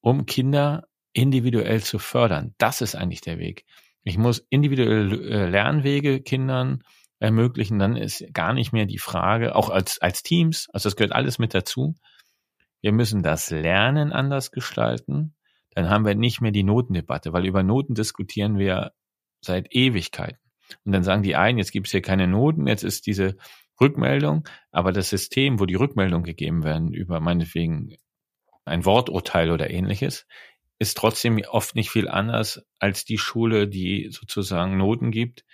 [0.00, 2.54] um Kinder individuell zu fördern.
[2.58, 3.64] Das ist eigentlich der Weg.
[4.04, 6.82] Ich muss individuelle äh, Lernwege Kindern
[7.18, 11.12] ermöglichen, dann ist gar nicht mehr die Frage, auch als, als Teams, also das gehört
[11.12, 11.94] alles mit dazu.
[12.82, 15.34] Wir müssen das Lernen anders gestalten.
[15.70, 18.92] Dann haben wir nicht mehr die Notendebatte, weil über Noten diskutieren wir
[19.40, 20.38] seit Ewigkeiten.
[20.84, 23.36] Und dann sagen die einen, jetzt gibt es hier keine Noten, jetzt ist diese
[23.80, 27.96] Rückmeldung, aber das System, wo die Rückmeldung gegeben werden über meinetwegen
[28.64, 30.26] ein Worturteil oder ähnliches,
[30.78, 35.44] ist trotzdem oft nicht viel anders als die Schule, die sozusagen Noten gibt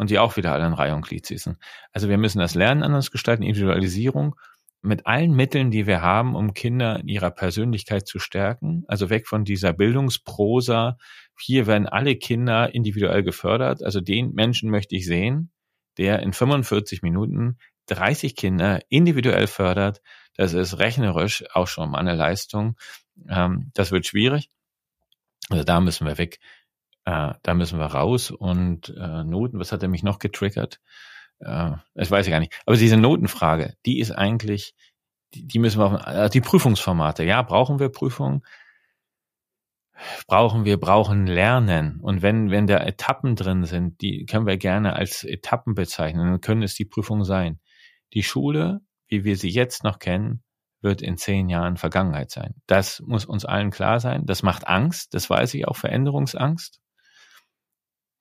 [0.00, 1.58] und die auch wieder alle in Reihe und Glied sitzen.
[1.92, 4.34] Also wir müssen das Lernen anders gestalten, Individualisierung
[4.80, 8.84] mit allen Mitteln, die wir haben, um Kinder in ihrer Persönlichkeit zu stärken.
[8.88, 10.96] Also weg von dieser Bildungsprosa.
[11.38, 13.82] Hier werden alle Kinder individuell gefördert.
[13.82, 15.52] Also den Menschen möchte ich sehen,
[15.98, 17.58] der in 45 Minuten
[17.88, 20.00] 30 Kinder individuell fördert.
[20.34, 22.78] Das ist rechnerisch auch schon mal eine Leistung.
[23.28, 24.48] Ähm, das wird schwierig.
[25.50, 26.38] Also da müssen wir weg.
[27.04, 28.30] Äh, da müssen wir raus.
[28.30, 30.80] Und äh, Noten, was hat er mich noch getriggert?
[31.40, 32.60] Äh, das weiß ich gar nicht.
[32.66, 34.74] Aber diese Notenfrage, die ist eigentlich,
[35.34, 37.24] die, die müssen wir auf, also die Prüfungsformate.
[37.24, 38.42] Ja, brauchen wir Prüfungen?
[40.26, 42.00] Brauchen wir, brauchen Lernen.
[42.00, 46.30] Und wenn, wenn da Etappen drin sind, die können wir gerne als Etappen bezeichnen.
[46.30, 47.60] Dann können es die Prüfungen sein.
[48.14, 50.42] Die Schule, wie wir sie jetzt noch kennen,
[50.82, 52.54] wird in zehn Jahren Vergangenheit sein.
[52.66, 54.24] Das muss uns allen klar sein.
[54.24, 55.12] Das macht Angst.
[55.12, 56.80] Das weiß ich auch, Veränderungsangst.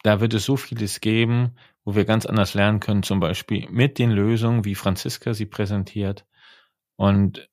[0.04, 4.00] Da wird es so vieles geben, wo wir ganz anders lernen können, zum Beispiel mit
[4.00, 6.26] den Lösungen, wie Franziska sie präsentiert.
[6.96, 7.50] Und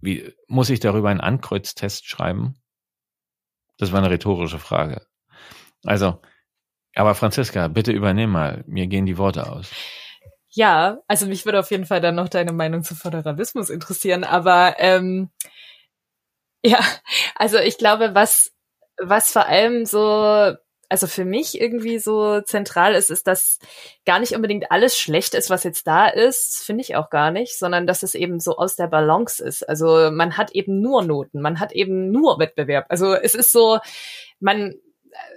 [0.00, 2.56] wie muss ich darüber einen Ankreuztest schreiben?
[3.78, 5.06] Das war eine rhetorische Frage.
[5.84, 6.20] Also,
[6.94, 8.64] aber Franziska, bitte übernimm mal.
[8.66, 9.70] Mir gehen die Worte aus.
[10.50, 14.24] Ja, also mich würde auf jeden Fall dann noch deine Meinung zu Föderalismus interessieren.
[14.24, 15.30] Aber ähm,
[16.62, 16.80] ja,
[17.34, 18.52] also ich glaube, was
[18.98, 20.54] was vor allem so
[20.92, 23.58] also für mich irgendwie so zentral ist, ist, dass
[24.04, 27.58] gar nicht unbedingt alles schlecht ist, was jetzt da ist, finde ich auch gar nicht,
[27.58, 29.66] sondern dass es eben so aus der Balance ist.
[29.66, 32.84] Also man hat eben nur Noten, man hat eben nur Wettbewerb.
[32.90, 33.78] Also es ist so,
[34.38, 34.74] man,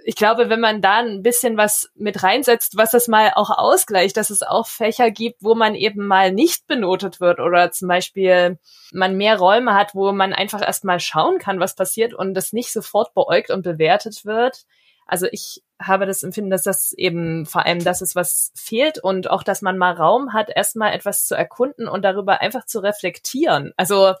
[0.04, 4.18] ich glaube, wenn man da ein bisschen was mit reinsetzt, was das mal auch ausgleicht,
[4.18, 8.58] dass es auch Fächer gibt, wo man eben mal nicht benotet wird oder zum Beispiel
[8.92, 12.52] man mehr Räume hat, wo man einfach erst mal schauen kann, was passiert und das
[12.52, 14.66] nicht sofort beäugt und bewertet wird,
[15.06, 19.30] also ich habe das Empfinden, dass das eben vor allem das ist, was fehlt und
[19.30, 23.72] auch, dass man mal Raum hat, erstmal etwas zu erkunden und darüber einfach zu reflektieren.
[23.76, 24.14] Also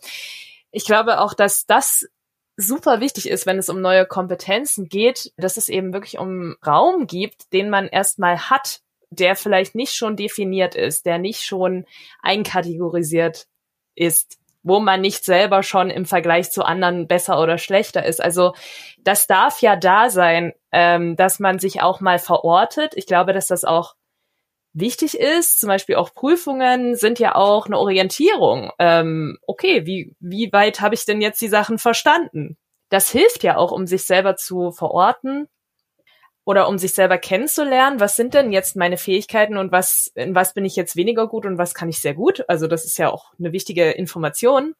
[0.70, 2.06] ich glaube auch, dass das
[2.56, 7.06] super wichtig ist, wenn es um neue Kompetenzen geht, dass es eben wirklich um Raum
[7.06, 11.84] gibt, den man erstmal hat, der vielleicht nicht schon definiert ist, der nicht schon
[12.22, 13.46] einkategorisiert
[13.94, 18.20] ist wo man nicht selber schon im Vergleich zu anderen besser oder schlechter ist.
[18.20, 18.52] Also
[18.98, 22.92] das darf ja da sein, ähm, dass man sich auch mal verortet.
[22.96, 23.94] Ich glaube, dass das auch
[24.72, 25.60] wichtig ist.
[25.60, 28.72] Zum Beispiel auch Prüfungen sind ja auch eine Orientierung.
[28.80, 32.56] Ähm, okay, wie, wie weit habe ich denn jetzt die Sachen verstanden?
[32.88, 35.48] Das hilft ja auch, um sich selber zu verorten
[36.46, 40.54] oder um sich selber kennenzulernen, was sind denn jetzt meine Fähigkeiten und was, in was
[40.54, 42.44] bin ich jetzt weniger gut und was kann ich sehr gut.
[42.46, 44.76] Also das ist ja auch eine wichtige Information.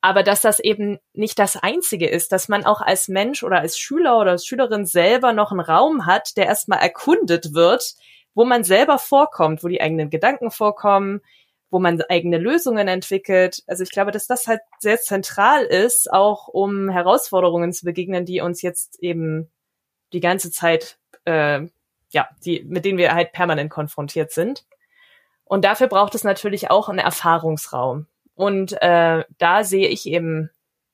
[0.00, 3.78] Aber dass das eben nicht das Einzige ist, dass man auch als Mensch oder als
[3.78, 7.92] Schüler oder als Schülerin selber noch einen Raum hat, der erstmal erkundet wird,
[8.34, 11.20] wo man selber vorkommt, wo die eigenen Gedanken vorkommen,
[11.70, 13.62] wo man eigene Lösungen entwickelt.
[13.66, 18.40] Also ich glaube, dass das halt sehr zentral ist, auch um Herausforderungen zu begegnen, die
[18.40, 19.50] uns jetzt eben
[20.12, 21.66] die ganze Zeit äh,
[22.12, 24.64] ja, die, mit denen wir halt permanent konfrontiert sind.
[25.44, 28.06] Und dafür braucht es natürlich auch einen Erfahrungsraum.
[28.34, 30.50] Und äh, da sehe ich eben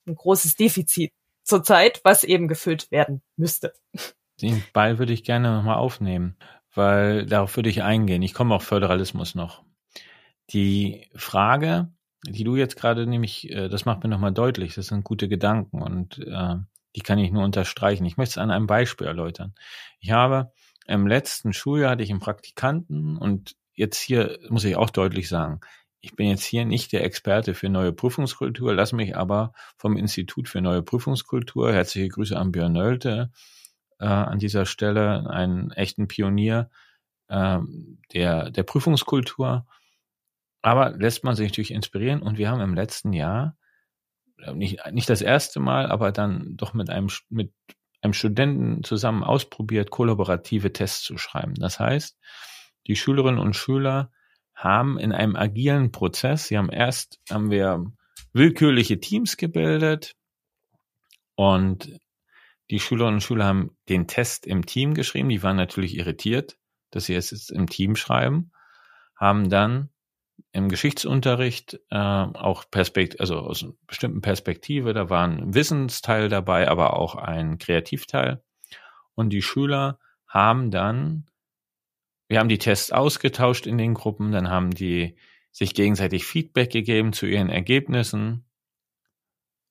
[0.07, 1.13] ein großes Defizit
[1.45, 3.73] zurzeit, was eben gefüllt werden müsste.
[4.41, 6.37] Den Ball würde ich gerne nochmal aufnehmen,
[6.75, 8.23] weil darauf würde ich eingehen.
[8.23, 9.63] Ich komme auf Föderalismus noch.
[10.51, 11.89] Die Frage,
[12.25, 15.83] die du jetzt gerade nämlich, äh, das macht mir nochmal deutlich, das sind gute Gedanken
[15.83, 16.57] und äh,
[16.97, 18.05] die kann ich nur unterstreichen.
[18.05, 19.55] Ich möchte es an einem Beispiel erläutern.
[20.01, 20.53] Ich habe
[20.87, 25.61] im letzten Schuljahr hatte ich einen Praktikanten und jetzt hier muss ich auch deutlich sagen,
[26.01, 30.49] ich bin jetzt hier nicht der Experte für neue Prüfungskultur, lass mich aber vom Institut
[30.49, 33.31] für neue Prüfungskultur, herzliche Grüße an Björn Nölte,
[33.99, 36.71] äh, an dieser Stelle, einen echten Pionier
[37.29, 37.59] äh,
[38.13, 39.67] der, der Prüfungskultur.
[40.63, 43.57] Aber lässt man sich natürlich inspirieren und wir haben im letzten Jahr
[44.55, 47.53] nicht, nicht das erste Mal, aber dann doch mit einem, mit
[48.01, 51.55] einem Studenten zusammen ausprobiert, kollaborative Tests zu schreiben.
[51.55, 52.19] Das heißt,
[52.87, 54.13] die Schülerinnen und Schüler
[54.55, 57.85] haben in einem agilen Prozess, sie haben erst, haben wir
[58.33, 60.15] willkürliche Teams gebildet
[61.35, 61.99] und
[62.71, 65.29] die Schülerinnen und Schüler haben den Test im Team geschrieben.
[65.31, 66.59] Die waren natürlich irritiert,
[66.91, 68.53] dass sie es jetzt im Team schreiben,
[69.17, 69.91] haben dann
[70.53, 76.69] im Geschichtsunterricht äh, auch Perspekt also aus einer bestimmten Perspektive, da war ein Wissensteil dabei,
[76.69, 78.43] aber auch ein Kreativteil.
[79.15, 81.27] Und die Schüler haben dann,
[82.29, 85.17] wir haben die Tests ausgetauscht in den Gruppen, dann haben die
[85.51, 88.45] sich gegenseitig Feedback gegeben zu ihren Ergebnissen.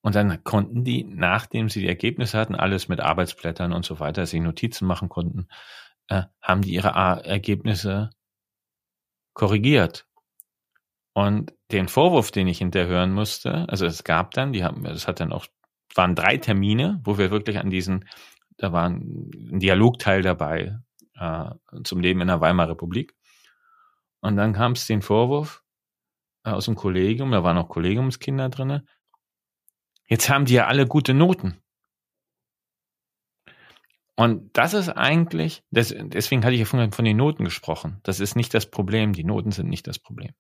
[0.02, 4.26] Und dann konnten die, nachdem sie die Ergebnisse hatten, alles mit Arbeitsblättern und so weiter,
[4.26, 5.48] sich Notizen machen konnten,
[6.08, 8.10] äh, haben die ihre Ergebnisse
[9.34, 10.08] korrigiert
[11.18, 15.20] und den Vorwurf, den ich hinterhören musste, also es gab dann, die haben, es hat
[15.20, 15.48] dann auch,
[15.96, 18.08] waren drei Termine, wo wir wirklich an diesen,
[18.58, 20.78] da war ein Dialogteil dabei
[21.16, 21.50] äh,
[21.84, 23.16] zum Leben in der Weimarer Republik.
[24.22, 25.64] Und dann kam es den Vorwurf
[26.44, 28.86] äh, aus dem Kollegium, da waren auch Kollegiumskinder drinne.
[30.08, 31.58] Jetzt haben die ja alle gute Noten.
[34.16, 38.02] Und das ist eigentlich, das, deswegen hatte ich ja von, von den Noten gesprochen.
[38.04, 39.14] Das ist nicht das Problem.
[39.14, 40.36] Die Noten sind nicht das Problem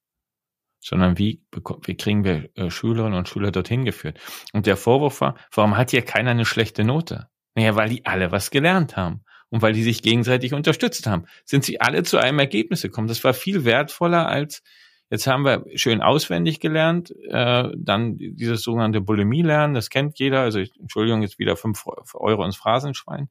[0.79, 1.41] sondern wie,
[1.85, 4.19] wie kriegen wir äh, Schülerinnen und Schüler dorthin geführt.
[4.53, 7.29] Und der Vorwurf war, warum hat hier keiner eine schlechte Note?
[7.55, 11.63] Naja, weil die alle was gelernt haben und weil die sich gegenseitig unterstützt haben, sind
[11.63, 13.07] sie alle zu einem Ergebnis gekommen.
[13.07, 14.61] Das war viel wertvoller als
[15.09, 20.41] Jetzt haben wir schön auswendig gelernt, äh, dann dieses sogenannte Bulimie-Lernen, das kennt jeder.
[20.41, 23.29] Also Entschuldigung, jetzt wieder fünf Euro ins Phrasenschwein.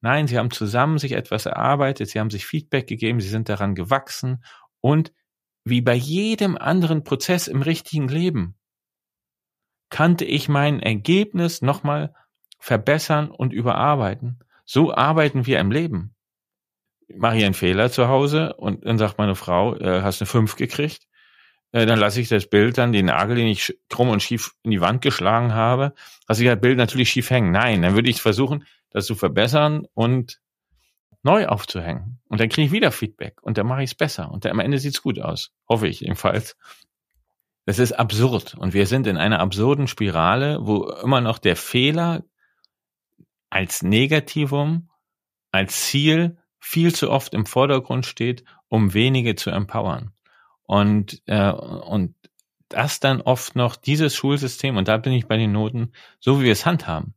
[0.00, 3.74] Nein, sie haben zusammen sich etwas erarbeitet, sie haben sich Feedback gegeben, sie sind daran
[3.74, 4.42] gewachsen
[4.80, 5.12] und
[5.64, 8.54] wie bei jedem anderen Prozess im richtigen Leben
[9.90, 12.14] kannte ich mein Ergebnis nochmal
[12.58, 14.40] verbessern und überarbeiten.
[14.64, 16.14] So arbeiten wir im Leben.
[17.14, 20.56] Mache ich einen Fehler zu Hause und dann sagt meine Frau, äh, hast eine 5
[20.56, 21.06] gekriegt.
[21.72, 24.70] Äh, dann lasse ich das Bild dann, den Nagel, den ich krumm und schief in
[24.70, 25.92] die Wand geschlagen habe,
[26.28, 27.52] lasse ich das Bild natürlich schief hängen.
[27.52, 30.40] Nein, dann würde ich versuchen, das zu verbessern und
[31.24, 32.20] neu aufzuhängen.
[32.28, 34.30] Und dann kriege ich wieder Feedback und dann mache ich es besser.
[34.30, 35.52] Und dann am Ende sieht's gut aus.
[35.68, 36.56] Hoffe ich jedenfalls.
[37.66, 38.54] Das ist absurd.
[38.54, 42.24] Und wir sind in einer absurden Spirale, wo immer noch der Fehler
[43.48, 44.90] als Negativum,
[45.50, 50.12] als Ziel viel zu oft im Vordergrund steht, um wenige zu empowern.
[50.64, 52.14] Und, äh, und
[52.68, 56.44] das dann oft noch dieses Schulsystem, und da bin ich bei den Noten, so wie
[56.44, 57.14] wir es handhaben,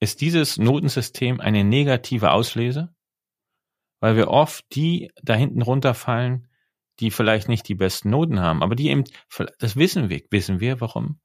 [0.00, 2.94] ist dieses Notensystem eine negative Auslese,
[4.00, 6.48] weil wir oft die da hinten runterfallen,
[7.00, 9.04] die vielleicht nicht die besten Noten haben, aber die eben,
[9.58, 11.20] das wissen wir, wissen wir, warum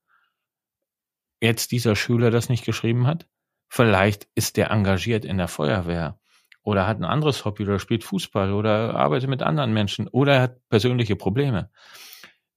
[1.42, 3.28] jetzt dieser Schüler das nicht geschrieben hat.
[3.68, 6.20] Vielleicht ist der engagiert in der Feuerwehr
[6.64, 10.70] oder hat ein anderes Hobby oder spielt Fußball oder arbeitet mit anderen Menschen oder hat
[10.70, 11.72] persönliche Probleme.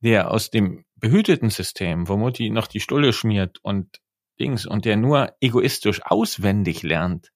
[0.01, 4.01] Der aus dem behüteten System, wo Mutti noch die Stulle schmiert und
[4.41, 7.33] Dings und der nur egoistisch auswendig lernt,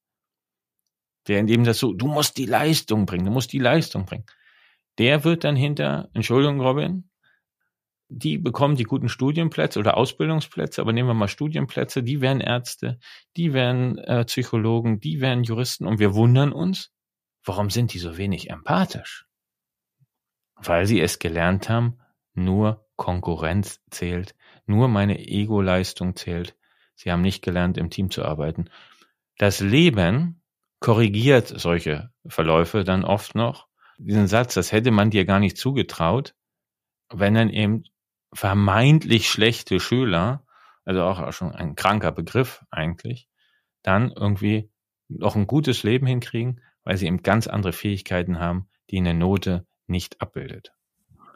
[1.27, 4.27] der in dem das so, du musst die Leistung bringen, du musst die Leistung bringen,
[4.99, 7.09] der wird dann hinter, Entschuldigung, Robin,
[8.09, 12.99] die bekommen die guten Studienplätze oder Ausbildungsplätze, aber nehmen wir mal Studienplätze, die werden Ärzte,
[13.37, 16.91] die werden äh, Psychologen, die werden Juristen und wir wundern uns,
[17.45, 19.27] warum sind die so wenig empathisch?
[20.55, 21.99] Weil sie es gelernt haben,
[22.33, 24.35] nur Konkurrenz zählt,
[24.67, 26.57] nur meine Ego-Leistung zählt,
[26.99, 28.71] Sie haben nicht gelernt, im Team zu arbeiten.
[29.39, 30.43] Das Leben
[30.81, 33.69] korrigiert solche Verläufe dann oft noch.
[33.99, 36.35] Diesen Satz, das hätte man dir gar nicht zugetraut,
[37.09, 37.85] wenn dann eben
[38.33, 40.45] vermeintlich schlechte Schüler,
[40.85, 43.29] also auch schon ein kranker Begriff eigentlich,
[43.83, 44.69] dann irgendwie
[45.09, 49.67] noch ein gutes Leben hinkriegen, weil sie eben ganz andere Fähigkeiten haben, die eine Note
[49.87, 50.73] nicht abbildet.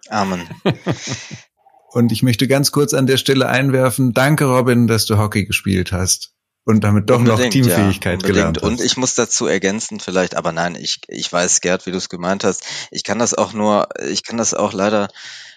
[0.09, 0.43] Amen.
[1.93, 5.93] Und ich möchte ganz kurz an der Stelle einwerfen, danke Robin, dass du Hockey gespielt
[5.93, 6.33] hast
[6.65, 8.69] und damit doch unbedingt, noch Teamfähigkeit ja, gelernt hast.
[8.69, 12.09] Und ich muss dazu ergänzen vielleicht, aber nein, ich, ich weiß, Gerd, wie du es
[12.09, 12.65] gemeint hast.
[12.91, 15.09] Ich kann das auch nur, ich kann das auch leider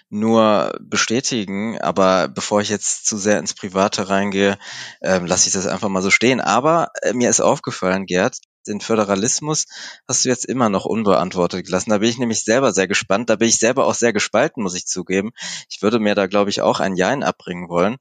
[0.08, 4.58] nur bestätigen, aber bevor ich jetzt zu sehr ins Private reingehe,
[5.02, 6.40] ähm, lasse ich das einfach mal so stehen.
[6.40, 8.36] Aber äh, mir ist aufgefallen, Gerd,
[8.68, 9.66] den Föderalismus
[10.06, 11.90] hast du jetzt immer noch unbeantwortet gelassen.
[11.90, 13.30] Da bin ich nämlich selber sehr gespannt.
[13.30, 15.32] Da bin ich selber auch sehr gespalten, muss ich zugeben.
[15.68, 17.96] Ich würde mir da, glaube ich, auch ein Jein abbringen wollen.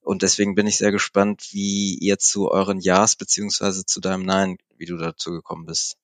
[0.00, 4.58] Und deswegen bin ich sehr gespannt, wie ihr zu euren Ja's beziehungsweise zu deinem Nein,
[4.76, 5.96] wie du dazu gekommen bist.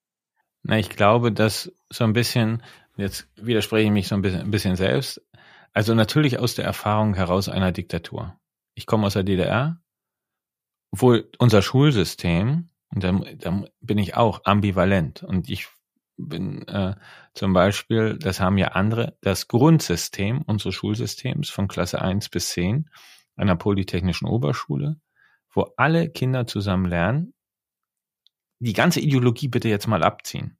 [0.62, 2.62] Na, ich glaube, dass so ein bisschen,
[2.96, 5.22] jetzt widerspreche ich mich so ein bisschen, ein bisschen selbst,
[5.72, 8.38] also natürlich aus der Erfahrung heraus einer Diktatur.
[8.74, 9.80] ich komme aus der DDR,
[10.90, 15.68] obwohl unser Schulsystem, und da, da bin ich auch ambivalent und ich
[16.16, 16.94] bin äh,
[17.34, 22.88] zum Beispiel, das haben ja andere, das Grundsystem unseres Schulsystems von Klasse 1 bis 10
[23.36, 24.98] einer polytechnischen Oberschule,
[25.52, 27.34] wo alle Kinder zusammen lernen,
[28.60, 30.56] die ganze Ideologie bitte jetzt mal abziehen,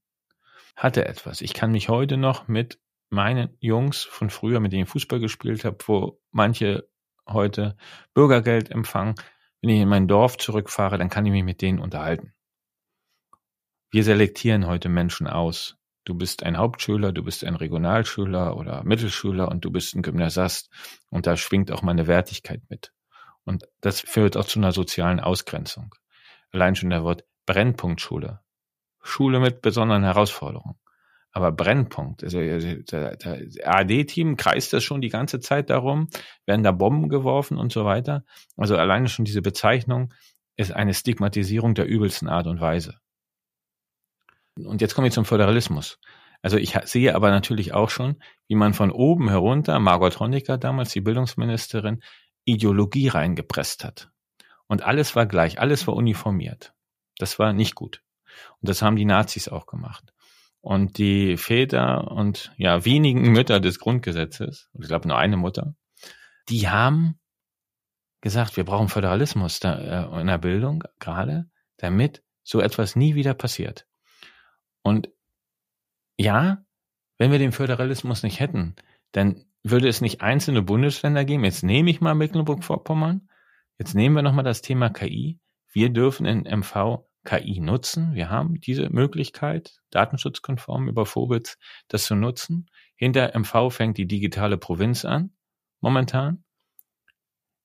[0.76, 1.40] hatte etwas.
[1.40, 2.78] Ich kann mich heute noch mit
[3.08, 6.86] meinen Jungs von früher, mit denen ich Fußball gespielt habe, wo manche
[7.26, 7.78] heute
[8.12, 9.14] Bürgergeld empfangen,
[9.60, 12.34] wenn ich in mein Dorf zurückfahre, dann kann ich mich mit denen unterhalten.
[13.90, 15.76] Wir selektieren heute Menschen aus.
[16.04, 20.70] Du bist ein Hauptschüler, du bist ein Regionalschüler oder Mittelschüler und du bist ein Gymnasiast.
[21.10, 22.92] Und da schwingt auch mal eine Wertigkeit mit.
[23.44, 25.94] Und das führt auch zu einer sozialen Ausgrenzung.
[26.52, 28.40] Allein schon der Wort Brennpunktschule.
[29.02, 30.78] Schule mit besonderen Herausforderungen.
[31.36, 36.08] Aber Brennpunkt, also der, der AD-Team kreist das schon die ganze Zeit darum,
[36.46, 38.24] werden da Bomben geworfen und so weiter.
[38.56, 40.14] Also alleine schon diese Bezeichnung
[40.56, 43.00] ist eine Stigmatisierung der übelsten Art und Weise.
[44.56, 45.98] Und jetzt kommen wir zum Föderalismus.
[46.40, 48.16] Also ich sehe aber natürlich auch schon,
[48.48, 52.02] wie man von oben herunter, Margot Honecker damals, die Bildungsministerin,
[52.46, 54.10] Ideologie reingepresst hat.
[54.68, 56.72] Und alles war gleich, alles war uniformiert.
[57.18, 58.02] Das war nicht gut.
[58.62, 60.14] Und das haben die Nazis auch gemacht.
[60.66, 65.76] Und die Väter und ja, wenigen Mütter des Grundgesetzes, ich glaube nur eine Mutter,
[66.48, 67.20] die haben
[68.20, 69.78] gesagt, wir brauchen Föderalismus da,
[70.16, 73.86] äh, in der Bildung gerade, damit so etwas nie wieder passiert.
[74.82, 75.08] Und
[76.18, 76.64] ja,
[77.16, 78.74] wenn wir den Föderalismus nicht hätten,
[79.12, 81.44] dann würde es nicht einzelne Bundesländer geben.
[81.44, 83.28] Jetzt nehme ich mal Mecklenburg-Vorpommern.
[83.78, 85.38] Jetzt nehmen wir nochmal das Thema KI.
[85.70, 88.14] Wir dürfen in MV KI nutzen.
[88.14, 91.58] Wir haben diese Möglichkeit, datenschutzkonform über Vobits
[91.88, 92.70] das zu nutzen.
[92.94, 95.32] Hinter MV fängt die digitale Provinz an,
[95.80, 96.44] momentan.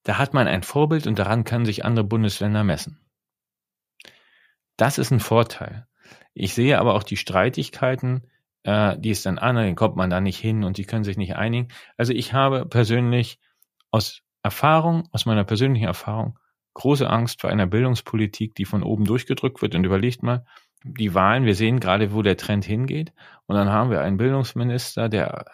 [0.02, 2.98] Da hat man ein Vorbild und daran können sich andere Bundesländer messen.
[4.76, 5.86] Das ist ein Vorteil.
[6.34, 8.26] Ich sehe aber auch die Streitigkeiten,
[8.64, 11.16] äh, die es dann an, dann kommt man da nicht hin und die können sich
[11.16, 11.68] nicht einigen.
[11.96, 13.38] Also ich habe persönlich
[13.90, 16.38] aus Erfahrung, aus meiner persönlichen Erfahrung,
[16.74, 19.74] große Angst vor einer Bildungspolitik, die von oben durchgedrückt wird.
[19.74, 20.44] Und überlegt mal,
[20.84, 23.12] die Wahlen, wir sehen gerade, wo der Trend hingeht.
[23.46, 25.46] Und dann haben wir einen Bildungsminister, der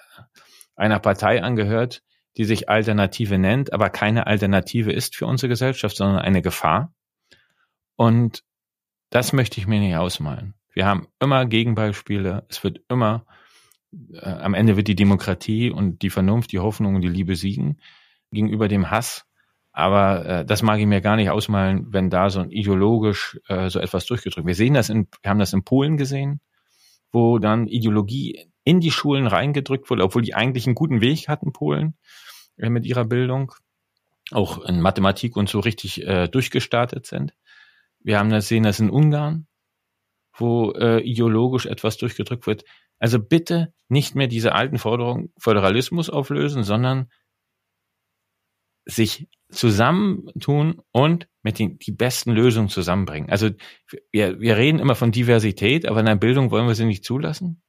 [0.77, 2.03] einer Partei angehört,
[2.37, 6.95] die sich Alternative nennt, aber keine Alternative ist für unsere Gesellschaft, sondern eine Gefahr.
[7.97, 8.45] Und
[9.11, 10.55] das möchte ich mir nicht ausmalen.
[10.73, 12.47] Wir haben immer Gegenbeispiele.
[12.49, 13.27] Es wird immer,
[14.13, 17.81] äh, am Ende wird die Demokratie und die Vernunft, die Hoffnung und die Liebe siegen
[18.31, 19.25] gegenüber dem Hass.
[19.79, 23.71] Aber äh, das mag ich mir gar nicht ausmalen, wenn da so ein ideologisch äh,
[23.71, 24.45] so etwas durchgedrückt.
[24.45, 26.41] Wir sehen das in, wir haben das in Polen gesehen,
[27.13, 31.53] wo dann Ideologie in die Schulen reingedrückt wurde, obwohl die eigentlich einen guten Weg hatten,
[31.53, 31.97] Polen,
[32.57, 33.53] äh, mit ihrer Bildung,
[34.33, 37.33] auch in Mathematik und so richtig äh, durchgestartet sind.
[38.01, 39.47] Wir haben das sehen, das in Ungarn,
[40.37, 42.65] wo äh, ideologisch etwas durchgedrückt wird.
[42.99, 47.13] Also bitte nicht mehr diese alten Forderungen Föderalismus auflösen, sondern
[48.85, 53.31] sich zusammentun und mit den die besten Lösungen zusammenbringen.
[53.31, 53.51] Also
[54.11, 57.63] wir, wir reden immer von Diversität, aber in der Bildung wollen wir sie nicht zulassen.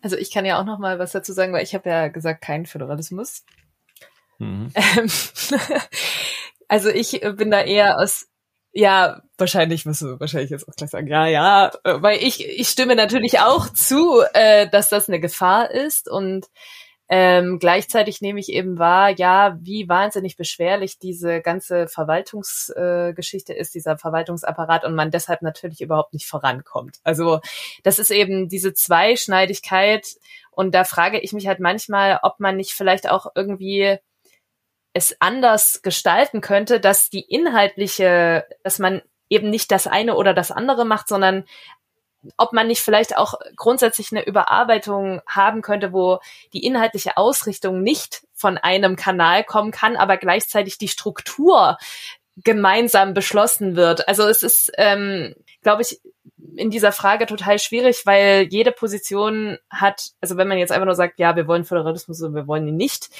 [0.00, 2.42] Also ich kann ja auch noch mal was dazu sagen, weil ich habe ja gesagt,
[2.42, 3.44] kein Föderalismus.
[4.38, 4.72] Mhm.
[4.74, 5.10] Ähm,
[6.68, 8.26] also ich bin da eher aus
[8.72, 12.68] ja, wahrscheinlich wirst du wahrscheinlich jetzt auch gleich sagen, ja, ja, äh, weil ich, ich
[12.68, 16.46] stimme natürlich auch zu, äh, dass das eine Gefahr ist und
[17.08, 23.74] ähm, gleichzeitig nehme ich eben wahr, ja, wie wahnsinnig beschwerlich diese ganze Verwaltungsgeschichte äh, ist,
[23.74, 26.98] dieser Verwaltungsapparat und man deshalb natürlich überhaupt nicht vorankommt.
[27.02, 27.40] Also
[27.82, 30.06] das ist eben diese Zweischneidigkeit
[30.50, 33.98] und da frage ich mich halt manchmal, ob man nicht vielleicht auch irgendwie
[34.94, 40.50] es anders gestalten könnte, dass die inhaltliche, dass man eben nicht das eine oder das
[40.50, 41.44] andere macht, sondern
[42.36, 46.20] ob man nicht vielleicht auch grundsätzlich eine Überarbeitung haben könnte, wo
[46.52, 51.78] die inhaltliche Ausrichtung nicht von einem Kanal kommen kann, aber gleichzeitig die Struktur
[52.36, 54.08] gemeinsam beschlossen wird.
[54.08, 56.00] Also es ist, ähm, glaube ich,
[56.56, 60.94] in dieser Frage total schwierig, weil jede Position hat, also wenn man jetzt einfach nur
[60.94, 63.10] sagt, ja, wir wollen Föderalismus und wir wollen ihn nicht,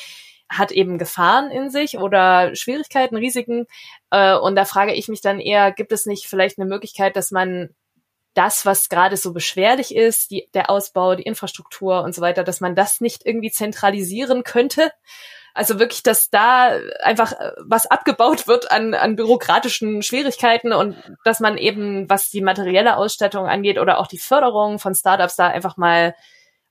[0.48, 3.66] hat eben Gefahren in sich oder Schwierigkeiten, Risiken.
[4.11, 7.30] Äh, und da frage ich mich dann eher, gibt es nicht vielleicht eine Möglichkeit, dass
[7.30, 7.70] man
[8.35, 12.61] das, was gerade so beschwerlich ist, die, der Ausbau, die Infrastruktur und so weiter, dass
[12.61, 14.91] man das nicht irgendwie zentralisieren könnte?
[15.55, 16.70] Also wirklich, dass da
[17.03, 22.41] einfach äh, was abgebaut wird an, an bürokratischen Schwierigkeiten und dass man eben, was die
[22.41, 26.14] materielle Ausstattung angeht oder auch die Förderung von Startups da einfach mal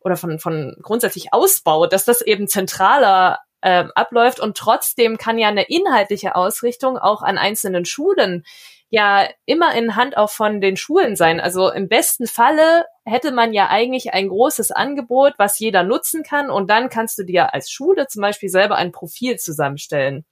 [0.03, 4.39] oder von, von grundsätzlich ausbaut, dass das eben zentraler äh, abläuft.
[4.39, 8.43] Und trotzdem kann ja eine inhaltliche Ausrichtung auch an einzelnen Schulen
[8.91, 11.39] ja immer in Hand auch von den Schulen sein.
[11.39, 16.51] Also im besten Falle hätte man ja eigentlich ein großes Angebot, was jeder nutzen kann.
[16.51, 20.25] Und dann kannst du dir als Schule zum Beispiel selber ein Profil zusammenstellen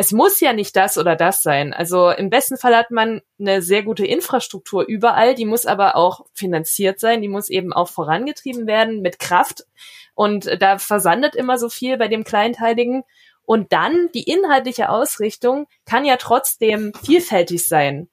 [0.00, 1.74] es muss ja nicht das oder das sein.
[1.74, 6.24] Also im besten Fall hat man eine sehr gute Infrastruktur überall, die muss aber auch
[6.32, 9.66] finanziert sein, die muss eben auch vorangetrieben werden mit Kraft.
[10.14, 13.02] Und da versandet immer so viel bei dem Kleinteiligen.
[13.44, 18.08] Und dann die inhaltliche Ausrichtung kann ja trotzdem vielfältig sein.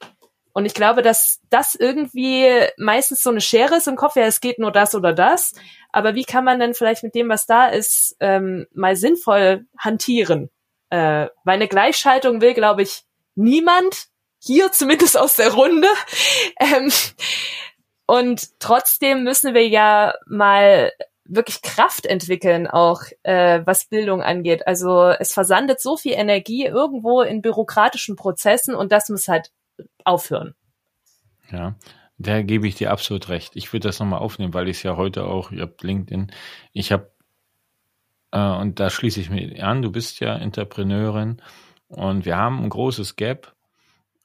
[0.58, 4.42] Und ich glaube, dass das irgendwie meistens so eine Schere ist im Kopf, ja, es
[4.42, 5.54] geht nur das oder das.
[5.92, 10.50] Aber wie kann man denn vielleicht mit dem, was da ist, ähm, mal sinnvoll hantieren?
[10.90, 13.04] Äh, weil eine Gleichschaltung will, glaube ich,
[13.36, 14.08] niemand.
[14.40, 15.88] Hier zumindest aus der Runde.
[16.60, 16.92] Ähm,
[18.08, 20.92] und trotzdem müssen wir ja mal
[21.30, 24.68] wirklich Kraft entwickeln, auch äh, was Bildung angeht.
[24.68, 29.52] Also es versandet so viel Energie irgendwo in bürokratischen Prozessen und das muss halt
[30.04, 30.56] aufhören.
[31.52, 31.76] Ja,
[32.18, 33.56] da gebe ich dir absolut recht.
[33.56, 36.32] Ich würde das nochmal aufnehmen, weil ich es ja heute auch, ihr habt LinkedIn,
[36.74, 37.12] ich habe
[38.32, 41.42] äh, und da schließe ich mich an, du bist ja Entrepreneurin
[41.88, 43.56] und wir haben ein großes Gap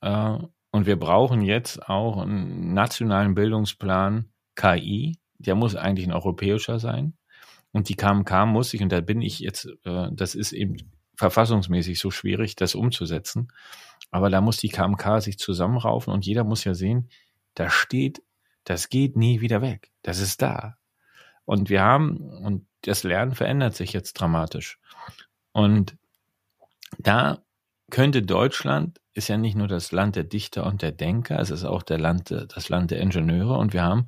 [0.01, 0.39] äh,
[0.71, 7.15] und wir brauchen jetzt auch einen nationalen Bildungsplan KI, der muss eigentlich ein europäischer sein.
[7.73, 10.77] Und die KMK muss sich, und da bin ich jetzt, äh, das ist eben
[11.17, 13.49] verfassungsmäßig so schwierig, das umzusetzen.
[14.11, 17.09] Aber da muss die KMK sich zusammenraufen und jeder muss ja sehen,
[17.55, 18.23] da steht,
[18.65, 19.91] das geht nie wieder weg.
[20.03, 20.77] Das ist da.
[21.45, 24.79] Und wir haben, und das Lernen verändert sich jetzt dramatisch.
[25.53, 25.97] Und
[26.99, 27.43] da
[27.91, 31.65] könnte Deutschland, ist ja nicht nur das Land der Dichter und der Denker, es ist
[31.65, 34.07] auch der Land, das Land der Ingenieure und wir haben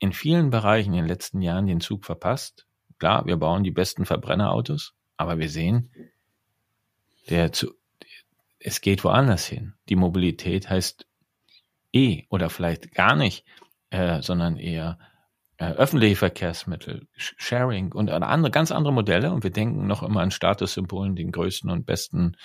[0.00, 2.66] in vielen Bereichen in den letzten Jahren den Zug verpasst.
[2.98, 5.92] Klar, wir bauen die besten Verbrennerautos, aber wir sehen,
[7.28, 7.74] der zu,
[8.58, 9.74] es geht woanders hin.
[9.88, 11.06] Die Mobilität heißt
[11.92, 13.44] eh oder vielleicht gar nicht,
[13.90, 14.98] äh, sondern eher
[15.58, 19.32] äh, öffentliche Verkehrsmittel, Sharing und andere, ganz andere Modelle.
[19.32, 22.36] Und wir denken noch immer an Statussymbolen, den größten und besten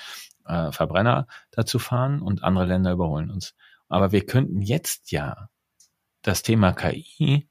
[0.45, 3.55] äh, Verbrenner dazu fahren und andere Länder überholen uns.
[3.87, 5.49] Aber wir könnten jetzt ja
[6.27, 7.47] das Thema KI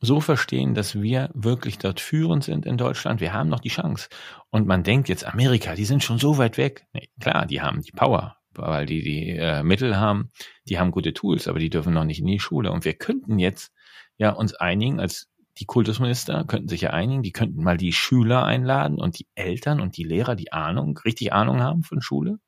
[0.00, 3.20] so verstehen, dass wir wirklich dort führend sind in Deutschland.
[3.20, 4.08] Wir haben noch die Chance.
[4.50, 6.86] Und man denkt jetzt, Amerika, die sind schon so weit weg.
[6.92, 10.30] Nee, klar, die haben die Power, weil die die äh, Mittel haben,
[10.68, 12.70] die haben gute Tools, aber die dürfen noch nicht in die Schule.
[12.70, 13.72] Und wir könnten jetzt
[14.18, 18.44] ja uns einigen als die Kultusminister könnten sich ja einigen, die könnten mal die Schüler
[18.44, 22.40] einladen und die Eltern und die Lehrer, die Ahnung, richtig Ahnung haben von Schule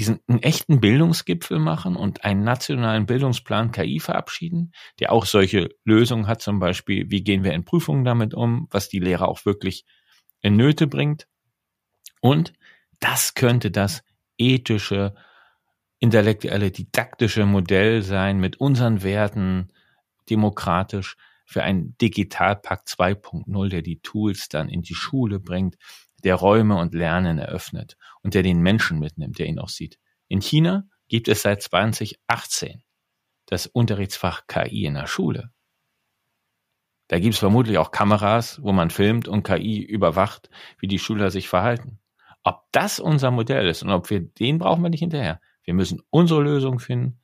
[0.00, 6.26] diesen einen echten Bildungsgipfel machen und einen nationalen Bildungsplan KI verabschieden, der auch solche Lösungen
[6.26, 9.84] hat, zum Beispiel, wie gehen wir in Prüfungen damit um, was die Lehrer auch wirklich
[10.40, 11.28] in Nöte bringt.
[12.22, 12.54] Und
[12.98, 14.02] das könnte das
[14.38, 15.14] ethische,
[15.98, 19.68] intellektuelle, didaktische Modell sein mit unseren Werten,
[20.30, 25.76] demokratisch für einen Digitalpakt 2.0, der die Tools dann in die Schule bringt,
[26.24, 29.98] der Räume und Lernen eröffnet und der den Menschen mitnimmt, der ihn auch sieht.
[30.28, 32.82] In China gibt es seit 2018
[33.46, 35.50] das Unterrichtsfach KI in der Schule.
[37.08, 40.48] Da gibt es vermutlich auch Kameras, wo man filmt und KI überwacht,
[40.78, 41.98] wie die Schüler sich verhalten.
[42.44, 45.40] Ob das unser Modell ist und ob wir den brauchen wir nicht hinterher.
[45.64, 47.20] Wir müssen unsere Lösung finden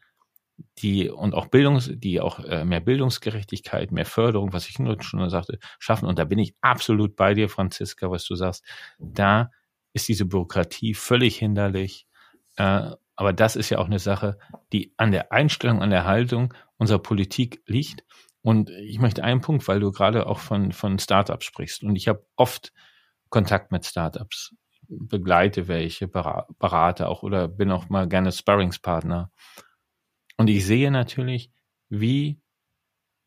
[0.78, 5.28] die und auch Bildungs, die auch äh, mehr Bildungsgerechtigkeit, mehr Förderung, was ich nur schon
[5.30, 6.06] sagte, schaffen.
[6.06, 8.64] Und da bin ich absolut bei dir, Franziska, was du sagst.
[8.98, 9.50] Da
[9.92, 12.06] ist diese Bürokratie völlig hinderlich.
[12.56, 14.38] Äh, aber das ist ja auch eine Sache,
[14.72, 18.04] die an der Einstellung, an der Haltung unserer Politik liegt.
[18.42, 21.82] Und ich möchte einen Punkt, weil du gerade auch von, von Startups sprichst.
[21.82, 22.72] Und ich habe oft
[23.30, 24.54] Kontakt mit Startups,
[24.88, 29.30] begleite welche, berate auch oder bin auch mal gerne Sparringspartner.
[30.36, 31.50] Und ich sehe natürlich,
[31.88, 32.40] wie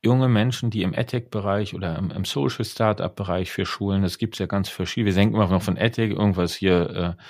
[0.03, 4.45] junge Menschen, die im EdTech-Bereich oder im, im Social Startup-Bereich für Schulen, das gibt's ja
[4.45, 5.07] ganz verschieden.
[5.07, 7.23] Wir denken immer noch von EdTech, irgendwas hier, äh,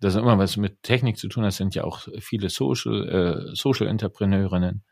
[0.00, 3.86] das immer was mit Technik zu tun hat, sind ja auch viele Social, äh, Social
[3.86, 4.84] Entrepreneurinnen.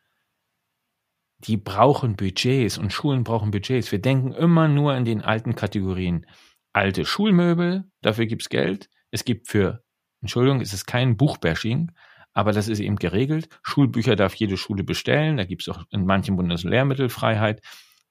[1.45, 3.91] Die brauchen Budgets und Schulen brauchen Budgets.
[3.93, 6.26] Wir denken immer nur in den alten Kategorien.
[6.72, 8.91] Alte Schulmöbel, dafür gibt's Geld.
[9.11, 9.82] Es gibt für,
[10.20, 11.93] Entschuldigung, es ist kein Buchbashing,
[12.33, 13.49] aber das ist eben geregelt.
[13.62, 15.37] Schulbücher darf jede Schule bestellen.
[15.37, 17.61] Da gibt es auch in manchen Bundesländern Lehrmittelfreiheit.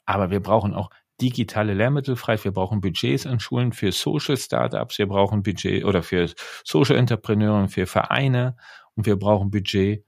[0.05, 0.89] Aber wir brauchen auch
[1.22, 2.43] digitale Lehrmittelfreiheit.
[2.43, 4.97] Wir brauchen Budgets an Schulen für Social Startups.
[4.97, 6.30] Wir brauchen Budget oder für
[6.63, 8.57] Social Entrepreneure, für Vereine.
[8.95, 10.03] Und wir brauchen Budget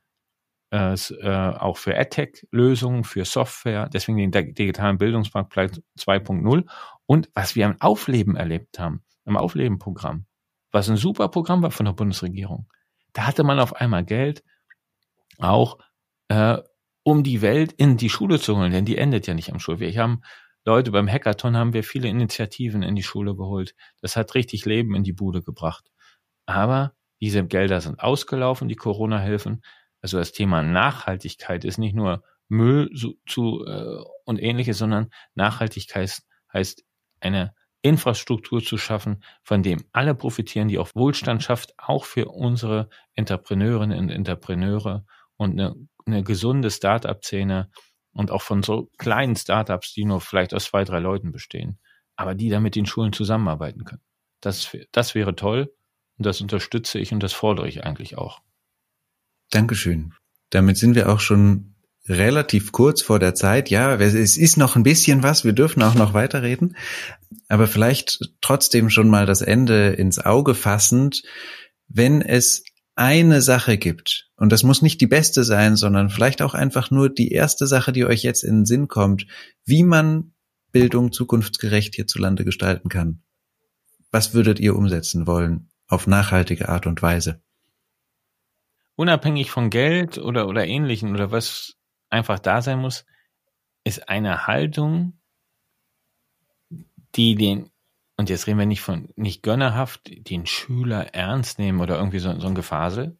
[0.71, 6.65] äh, äh auch für AdTech-Lösungen, für Software, deswegen den digitalen Bildungsmarktplatz 2.0
[7.05, 10.25] und was wir im Aufleben erlebt haben, im Aufleben-Programm,
[10.71, 12.67] was ein super Programm war von der Bundesregierung.
[13.13, 14.43] Da hatte man auf einmal Geld,
[15.37, 15.79] auch
[16.29, 16.57] äh,
[17.03, 19.93] um die Welt in die Schule zu holen, denn die endet ja nicht am Schulweg.
[19.93, 20.21] Wir haben
[20.63, 23.73] Leute, beim Hackathon haben wir viele Initiativen in die Schule geholt.
[24.01, 25.91] Das hat richtig Leben in die Bude gebracht.
[26.45, 29.63] Aber diese Gelder sind ausgelaufen, die Corona-Hilfen.
[30.01, 36.21] Also das Thema Nachhaltigkeit ist nicht nur Müll zu, zu äh, und ähnliches, sondern Nachhaltigkeit
[36.53, 36.83] heißt
[37.19, 42.89] eine Infrastruktur zu schaffen, von dem alle profitieren, die auch Wohlstand schafft, auch für unsere
[43.15, 45.05] Entrepreneurinnen und Entrepreneure
[45.37, 45.75] und eine,
[46.05, 47.69] eine gesunde Start-up-Szene
[48.13, 51.79] und auch von so kleinen Startups, die nur vielleicht aus zwei, drei Leuten bestehen,
[52.15, 54.03] aber die dann mit den Schulen zusammenarbeiten können.
[54.41, 55.73] Das, das wäre toll
[56.17, 58.41] und das unterstütze ich und das fordere ich eigentlich auch.
[59.49, 60.13] Dankeschön.
[60.49, 61.70] Damit sind wir auch schon
[62.11, 63.69] relativ kurz vor der Zeit.
[63.69, 65.43] Ja, es ist noch ein bisschen was.
[65.43, 66.75] Wir dürfen auch noch weiterreden.
[67.47, 71.23] Aber vielleicht trotzdem schon mal das Ende ins Auge fassend.
[71.87, 72.63] Wenn es
[72.95, 77.09] eine Sache gibt, und das muss nicht die beste sein, sondern vielleicht auch einfach nur
[77.09, 79.25] die erste Sache, die euch jetzt in den Sinn kommt,
[79.65, 80.33] wie man
[80.71, 83.23] Bildung zukunftsgerecht hierzulande gestalten kann.
[84.11, 87.41] Was würdet ihr umsetzen wollen auf nachhaltige Art und Weise?
[88.95, 91.75] Unabhängig von Geld oder, oder ähnlichen oder was
[92.11, 93.05] einfach da sein muss,
[93.83, 95.19] ist eine Haltung,
[97.15, 97.71] die den,
[98.17, 102.39] und jetzt reden wir nicht von, nicht gönnerhaft, den Schüler ernst nehmen oder irgendwie so,
[102.39, 103.17] so ein Gefasel,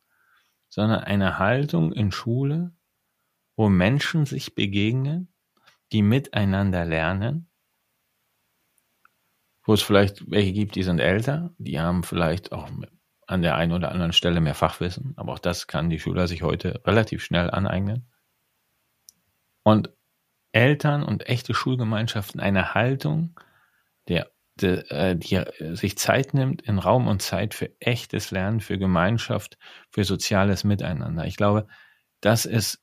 [0.70, 2.74] sondern eine Haltung in Schule,
[3.56, 5.34] wo Menschen sich begegnen,
[5.92, 7.50] die miteinander lernen,
[9.64, 12.70] wo es vielleicht welche gibt, die sind älter, die haben vielleicht auch
[13.28, 16.42] an der einen oder anderen Stelle mehr Fachwissen, aber auch das kann die Schüler sich
[16.42, 18.11] heute relativ schnell aneignen.
[19.64, 19.90] Und
[20.52, 23.40] Eltern und echte Schulgemeinschaften eine Haltung,
[24.08, 25.44] der, der, äh, die
[25.76, 29.58] sich Zeit nimmt in Raum und Zeit für echtes Lernen, für Gemeinschaft,
[29.92, 31.26] für soziales Miteinander.
[31.26, 31.68] Ich glaube,
[32.20, 32.82] das ist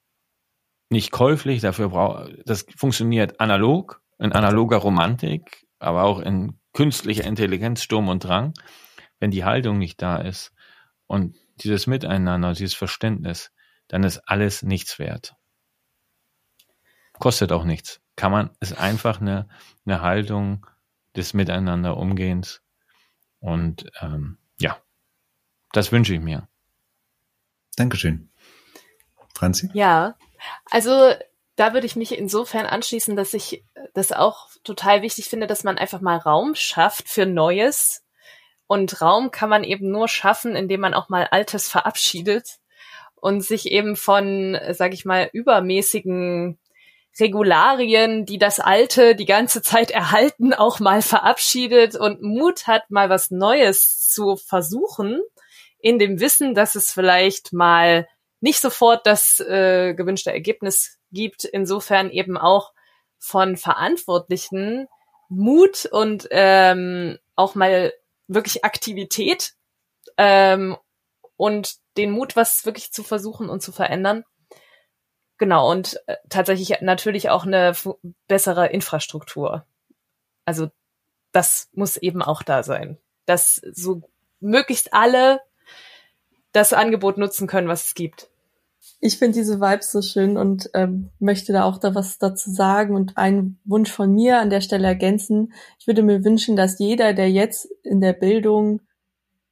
[0.91, 7.83] nicht käuflich, dafür braucht, das funktioniert analog, in analoger Romantik, aber auch in künstlicher Intelligenz,
[7.83, 8.55] Sturm und Drang.
[9.21, 10.53] Wenn die Haltung nicht da ist
[11.07, 13.53] und dieses Miteinander, dieses Verständnis,
[13.89, 15.35] dann ist alles nichts wert.
[17.19, 18.01] Kostet auch nichts.
[18.17, 19.49] Kann man, ist einfach eine,
[19.87, 20.67] eine Haltung
[21.17, 22.63] des Miteinander Umgehens.
[23.41, 24.77] Und ähm, ja,
[25.73, 26.49] das wünsche ich mir.
[27.77, 28.31] Dankeschön.
[29.35, 29.71] Franzi?
[29.73, 30.17] Ja,
[30.71, 31.13] also
[31.57, 33.65] da würde ich mich insofern anschließen, dass ich
[33.95, 38.05] das auch total wichtig finde, dass man einfach mal Raum schafft für Neues.
[38.67, 42.59] Und Raum kann man eben nur schaffen, indem man auch mal Altes verabschiedet
[43.17, 46.59] und sich eben von, sag ich mal, übermäßigen
[47.21, 53.11] Regularien, die das Alte die ganze Zeit erhalten, auch mal verabschiedet und Mut hat, mal
[53.11, 55.21] was Neues zu versuchen,
[55.81, 58.09] in dem Wissen, dass es vielleicht mal
[58.41, 61.45] nicht sofort das äh, gewünschte Ergebnis gibt.
[61.45, 62.73] Insofern eben auch
[63.19, 64.89] von Verantwortlichen
[65.29, 67.93] Mut und ähm, auch mal
[68.29, 69.55] wirklich Aktivität
[70.17, 70.77] ähm,
[71.37, 74.25] und den Mut, was wirklich zu versuchen und zu verändern.
[75.39, 77.73] Genau, und äh, tatsächlich natürlich auch eine
[78.27, 79.65] bessere Infrastruktur.
[80.45, 80.71] Also
[81.33, 84.03] das muss eben auch da sein, dass so
[84.41, 85.41] möglichst alle
[86.53, 88.29] das Angebot nutzen können, was es gibt.
[89.01, 92.97] Ich finde diese Vibes so schön und ähm, möchte da auch da was dazu sagen
[92.97, 95.53] und einen Wunsch von mir an der Stelle ergänzen.
[95.79, 98.81] Ich würde mir wünschen, dass jeder, der jetzt in der Bildung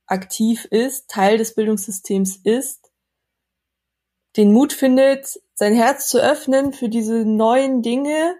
[0.06, 2.85] aktiv ist, Teil des Bildungssystems ist,
[4.36, 8.36] den Mut findet, sein Herz zu öffnen für diese neuen Dinge.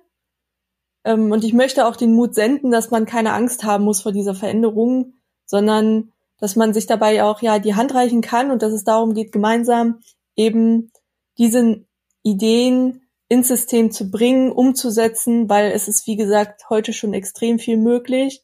[1.05, 4.13] Ähm, und ich möchte auch den Mut senden, dass man keine Angst haben muss vor
[4.13, 8.73] dieser Veränderung, sondern dass man sich dabei auch ja die Hand reichen kann und dass
[8.73, 10.01] es darum geht, gemeinsam
[10.35, 10.93] eben
[11.39, 11.85] diese
[12.23, 17.77] Ideen ins System zu bringen, umzusetzen, weil es ist, wie gesagt, heute schon extrem viel
[17.77, 18.43] möglich.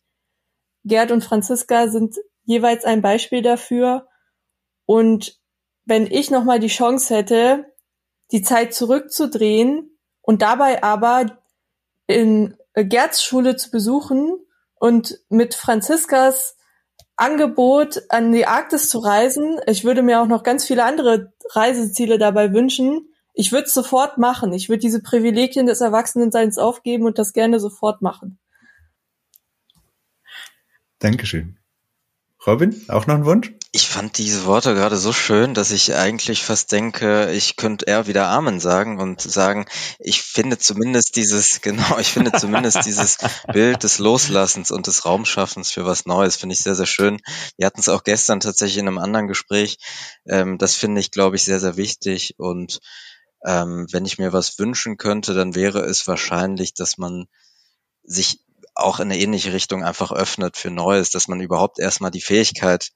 [0.85, 4.09] Gerd und Franziska sind jeweils ein Beispiel dafür.
[4.87, 5.41] Und
[5.85, 7.67] wenn ich nochmal die Chance hätte,
[8.31, 11.39] die Zeit zurückzudrehen und dabei aber
[12.07, 14.35] in Gerds Schule zu besuchen
[14.75, 16.57] und mit Franziskas
[17.17, 19.61] Angebot an die Arktis zu reisen.
[19.67, 23.09] Ich würde mir auch noch ganz viele andere Reiseziele dabei wünschen.
[23.35, 24.53] Ich würde es sofort machen.
[24.53, 28.39] Ich würde diese Privilegien des Erwachsenenseins aufgeben und das gerne sofort machen.
[30.99, 31.59] Dankeschön.
[32.47, 33.53] Robin, auch noch ein Wunsch?
[33.75, 38.07] Ich fand diese Worte gerade so schön, dass ich eigentlich fast denke, ich könnte eher
[38.07, 39.65] wieder Amen sagen und sagen,
[39.99, 43.17] ich finde zumindest dieses, genau, ich finde zumindest dieses
[43.51, 47.19] Bild des Loslassens und des Raumschaffens für was Neues, finde ich sehr, sehr schön.
[47.57, 49.79] Wir hatten es auch gestern tatsächlich in einem anderen Gespräch.
[50.27, 52.35] Ähm, das finde ich, glaube ich, sehr, sehr wichtig.
[52.37, 52.81] Und
[53.47, 57.27] ähm, wenn ich mir was wünschen könnte, dann wäre es wahrscheinlich, dass man
[58.03, 58.41] sich
[58.75, 62.91] auch in eine ähnliche Richtung einfach öffnet für Neues, dass man überhaupt erstmal die Fähigkeit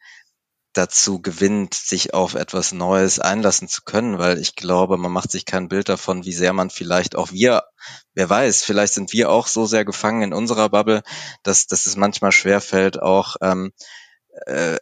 [0.77, 5.45] dazu gewinnt, sich auf etwas Neues einlassen zu können, weil ich glaube, man macht sich
[5.45, 7.65] kein Bild davon, wie sehr man vielleicht auch wir,
[8.15, 11.03] wer weiß, vielleicht sind wir auch so sehr gefangen in unserer Bubble,
[11.43, 13.73] dass, dass es manchmal schwerfällt, auch ähm,
[14.47, 14.77] äh,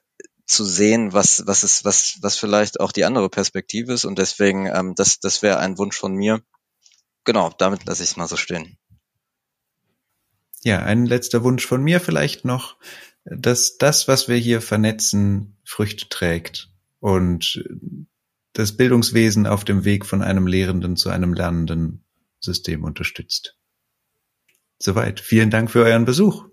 [0.46, 4.04] zu sehen, was, was ist, was, was vielleicht auch die andere Perspektive ist.
[4.04, 6.42] Und deswegen, ähm, das, das wäre ein Wunsch von mir.
[7.24, 8.76] Genau, damit lasse ich es mal so stehen.
[10.62, 12.76] Ja, ein letzter Wunsch von mir vielleicht noch
[13.24, 16.70] dass das, was wir hier vernetzen, Früchte trägt
[17.00, 17.64] und
[18.52, 22.04] das Bildungswesen auf dem Weg von einem lehrenden zu einem lernenden
[22.40, 23.56] System unterstützt.
[24.78, 25.20] Soweit.
[25.20, 26.46] Vielen Dank für euren Besuch.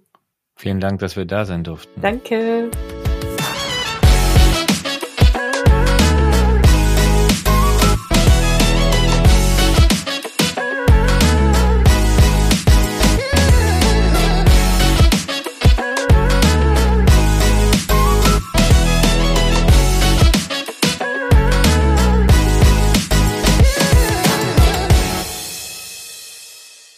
[0.56, 2.02] Vielen Dank, dass wir da sein durften.
[2.02, 2.70] Danke.